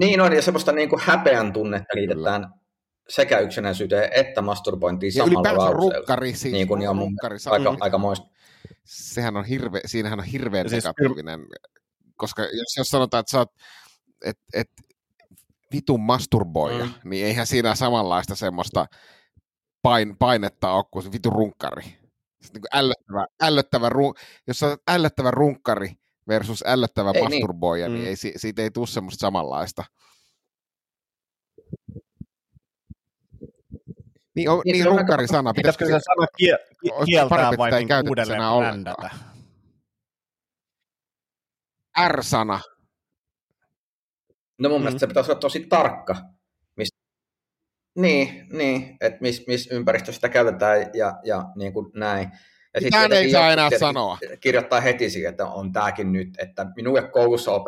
[0.00, 2.54] niin on, ja semmoista niin kuin häpeän tunnetta liitetään
[3.08, 5.94] sekä yksinäisyyteen että masturbointiin Ja samalla ylipäänsä lauseella.
[5.96, 8.26] runkkari, siis Niin kuin, ja mun runkkari, Aika, aika moista.
[8.84, 11.40] sehän on hirve, siinähän on hirveän siis negatiivinen,
[12.22, 13.50] koska jos, jos sanotaan, että sä oot,
[14.24, 14.70] et, et,
[15.72, 16.92] vitun masturboija, Mm.
[17.04, 18.86] niin eihän siinä samanlaista semmoista
[19.82, 21.82] pain, painetta ole kuin se vitun runkkari.
[21.82, 24.14] Niin kuin ällöttävä, ällöttävä, ru,
[24.46, 25.92] jos sä oot ällöttävä runkkari
[26.28, 27.24] versus ällöttävä Ei niin.
[27.24, 27.98] masturboija, niin, Mm.
[28.00, 29.84] niin ei, si- siitä ei tule semmoista samanlaista.
[34.34, 35.54] Niin, on, Niin, niin aika- sana.
[35.54, 36.26] Pitäisikö se sana
[37.06, 39.10] kieltää vai niin käytetä uudelleen brändätä?
[42.08, 42.60] R-sana.
[44.58, 44.82] No mun Mm.
[44.84, 46.16] mielestä se pitäisi olla tosi tarkka.
[46.76, 46.88] Mis...
[47.98, 52.30] Niin, niin että missä mis ympäristössä sitä käytetään ja, ja niin kuin näin.
[52.74, 54.18] Ja sit Mitään ei saa enää sanoa.
[54.40, 57.62] Kirjoittaa heti siihen, että on tääkin nyt, että minulle koulussa op...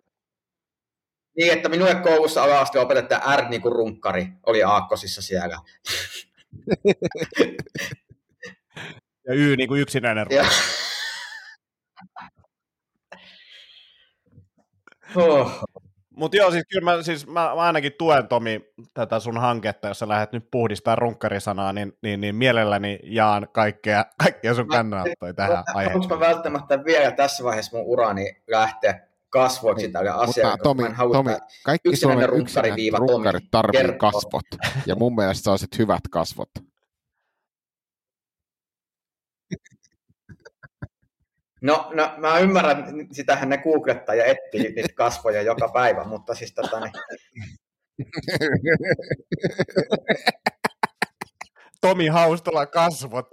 [1.36, 5.58] Niin, että minulle koulussa ala-aste opetetaan R niin kuin runkkari, oli aakkosissa siellä.
[9.28, 10.44] Ja Y niin kuin yksinäinen Ja...
[15.16, 15.64] Oh.
[16.16, 18.60] Mutta joo, siis kyllä mä, siis mä, mä ainakin tuen Tomi
[18.94, 24.04] tätä sun hanketta, jos sä lähdet nyt puhdistaa runkkarisanaa, niin, niin, niin mielelläni jaan kaikkea,
[24.22, 26.08] kaikkea sun kannanottoja tähän aiheeseen.
[26.08, 29.00] mä välttämättä vielä tässä vaiheessa mun urani lähteä
[29.30, 31.30] kasvoiksi tälle asialle, Mutta Tomi, mä Tomi
[31.64, 34.46] kaikki yksinäinen Suomen runkkari yksinäiset viiva runkarit Tomi tarvii kasvot.
[34.86, 36.50] Ja mun mielestä sä olisit hyvät kasvot.
[41.64, 46.54] No, no, mä ymmärrän, sitähän ne googlettaa ja etsii niitä kasvoja joka päivä, mutta siis
[46.54, 46.92] tota, niin,
[51.80, 53.26] Tomi Haustola kasvot.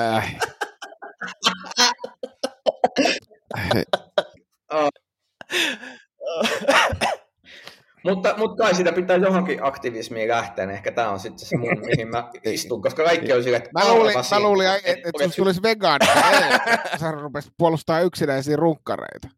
[0.00, 0.36] Äh.
[8.14, 11.80] Mutta, mutta kai sitä pitää johonkin aktivismiin lähteä, niin ehkä tämä on sitten se mun,
[11.86, 15.14] mihin mä istun, koska kaikki on sille, että Mä luulin, mä luulin että et, et
[15.14, 16.06] olet susta tulisi vegaani.
[17.00, 19.28] Sä rupesit puolustaa yksinäisiä runkkareita.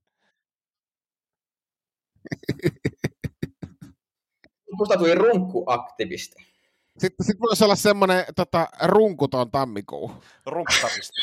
[4.73, 6.53] Musta tuli runkkuaktivisti.
[6.99, 10.13] Sitten sit voisi olla semmoinen tota, runkuton tammikuu.
[10.47, 11.21] Rukkaristi.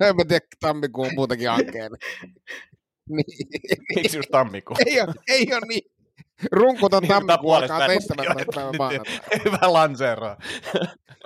[0.00, 1.92] No en mä tiedä tammikuun muutenkin hankeen.
[3.16, 3.24] Niin.
[3.94, 4.76] Miksi just tammikuu?
[4.86, 5.92] Ei ole, ei ole niin.
[6.52, 8.02] Runkuton tammikuu puolesta alkaa väliin.
[8.02, 8.52] 17.
[8.54, 9.40] päivä Nyt maanantai.
[9.44, 10.36] Hyvä lanseeraa.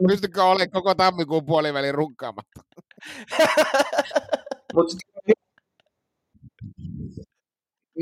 [0.09, 2.61] Pystykö olemaan koko tammikuun puolivälin runkkaamatta?
[4.75, 4.87] Mut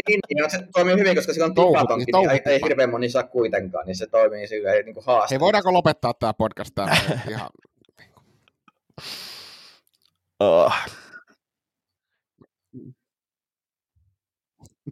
[0.09, 3.09] niin, niin, se toimii hyvin, koska sillä on tipatonkin, niin niin ei, ei hirveän moni
[3.09, 6.97] saa kuitenkaan, niin se toimii silleen niin kuin Hei, voidaanko lopettaa tämä podcast täällä?
[7.31, 7.51] Ihan.
[10.41, 10.73] Oh.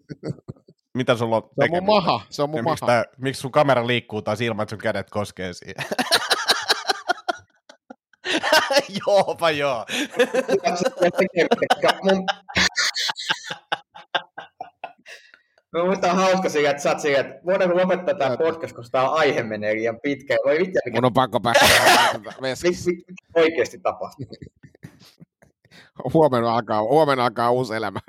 [0.98, 2.72] Mitä sulla on Se on mun maha, se on mun Ja maha.
[2.74, 5.74] miksi, tää, miksi sun kamera liikkuu taas ilman, että sun kädet koskee siihen?
[9.06, 9.84] Joopa joo.
[9.88, 10.26] Se-
[10.76, 10.90] se
[11.58, 12.24] koska mun...
[15.72, 18.90] Mä muistan on hauska sillä, että sä oot sillä, että voidaanko lopettaa tämä podcast, koska
[18.92, 20.38] tämä aihe menee liian pitkään.
[20.44, 21.64] Voi vittu, mikä Mun on pakko päästä
[22.42, 22.68] veskassa.
[22.68, 24.26] mit- mit- oikeasti tapahtuu.
[26.14, 28.00] Huomenna alkaa, huomenna alkaa uusi elämä.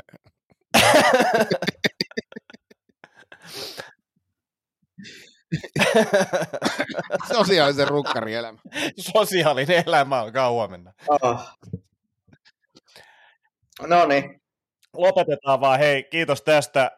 [7.33, 8.59] Sosiaalisen rukkarin elämä.
[9.13, 10.93] Sosiaalinen elämä alkaa huomenna.
[11.21, 11.57] Ah.
[13.81, 14.43] No niin.
[14.97, 15.79] Lopetetaan vaan.
[15.79, 16.83] Hei, kiitos tästä.
[16.83, 16.91] Äh,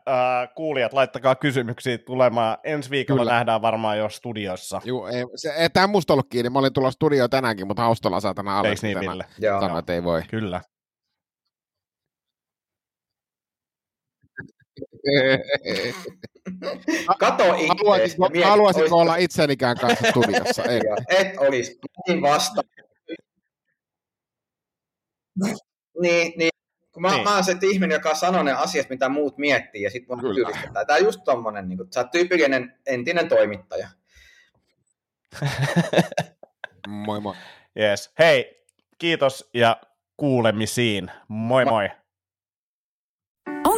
[0.55, 2.57] kuulijat, laittakaa kysymyksiä tulemaan.
[2.63, 3.34] Ensi viikolla Kyllä.
[3.34, 4.82] nähdään varmaan jo studiossa.
[4.86, 6.49] Juu, ei, se, ei tämä musta ollut kiinni.
[6.49, 8.70] Mä olin tulossa studioon tänäänkin, mutta haustolla saatana alle.
[8.70, 9.26] Eiks niin, Ville?
[9.39, 9.61] Joo.
[9.61, 10.22] Sanoin, että ei voi.
[10.30, 10.61] Kyllä.
[17.20, 17.68] Kato itseesi.
[17.68, 20.64] Haluaisinko, ja mieti, haluaisinko olisiko- olla itsenikään kanssa studiossa?
[20.64, 20.82] Ei.
[21.10, 21.80] Et olisi.
[22.08, 22.62] Niin vasta.
[26.01, 26.49] niin, niin.
[26.91, 27.24] Kun mä, Niin.
[27.24, 30.34] mä oon se ihminen, joka sanoo ne asiat, mitä muut miettii, ja sitten mun Kyllä.
[30.36, 30.88] tyylistetään.
[30.88, 33.88] Tää on just tommonen, niin kun, sä oot tyypillinen entinen toimittaja.
[36.88, 37.36] Moi moi.
[37.80, 38.12] Yes.
[38.20, 38.66] Hei,
[38.97, 39.82] kiitos ja
[40.18, 41.12] kuulemisiin.
[41.28, 41.89] Moi moi.